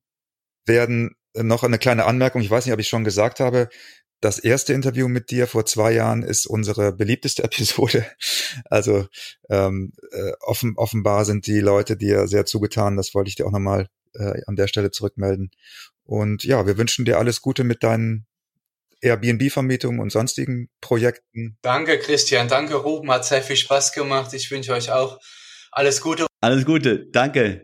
[0.67, 1.15] werden.
[1.33, 3.69] Äh, noch eine kleine Anmerkung, ich weiß nicht, ob ich schon gesagt habe,
[4.21, 8.05] das erste Interview mit dir vor zwei Jahren ist unsere beliebteste Episode.
[8.69, 9.07] Also
[9.49, 12.97] ähm, äh, offen, offenbar sind die Leute dir sehr zugetan.
[12.97, 15.51] Das wollte ich dir auch nochmal äh, an der Stelle zurückmelden.
[16.03, 18.27] Und ja, wir wünschen dir alles Gute mit deinen
[19.01, 21.57] Airbnb-Vermietungen und sonstigen Projekten.
[21.61, 22.47] Danke, Christian.
[22.47, 23.11] Danke, Ruben.
[23.11, 24.33] Hat sehr viel Spaß gemacht.
[24.33, 25.19] Ich wünsche euch auch
[25.71, 26.27] alles Gute.
[26.41, 27.07] Alles Gute.
[27.11, 27.63] Danke.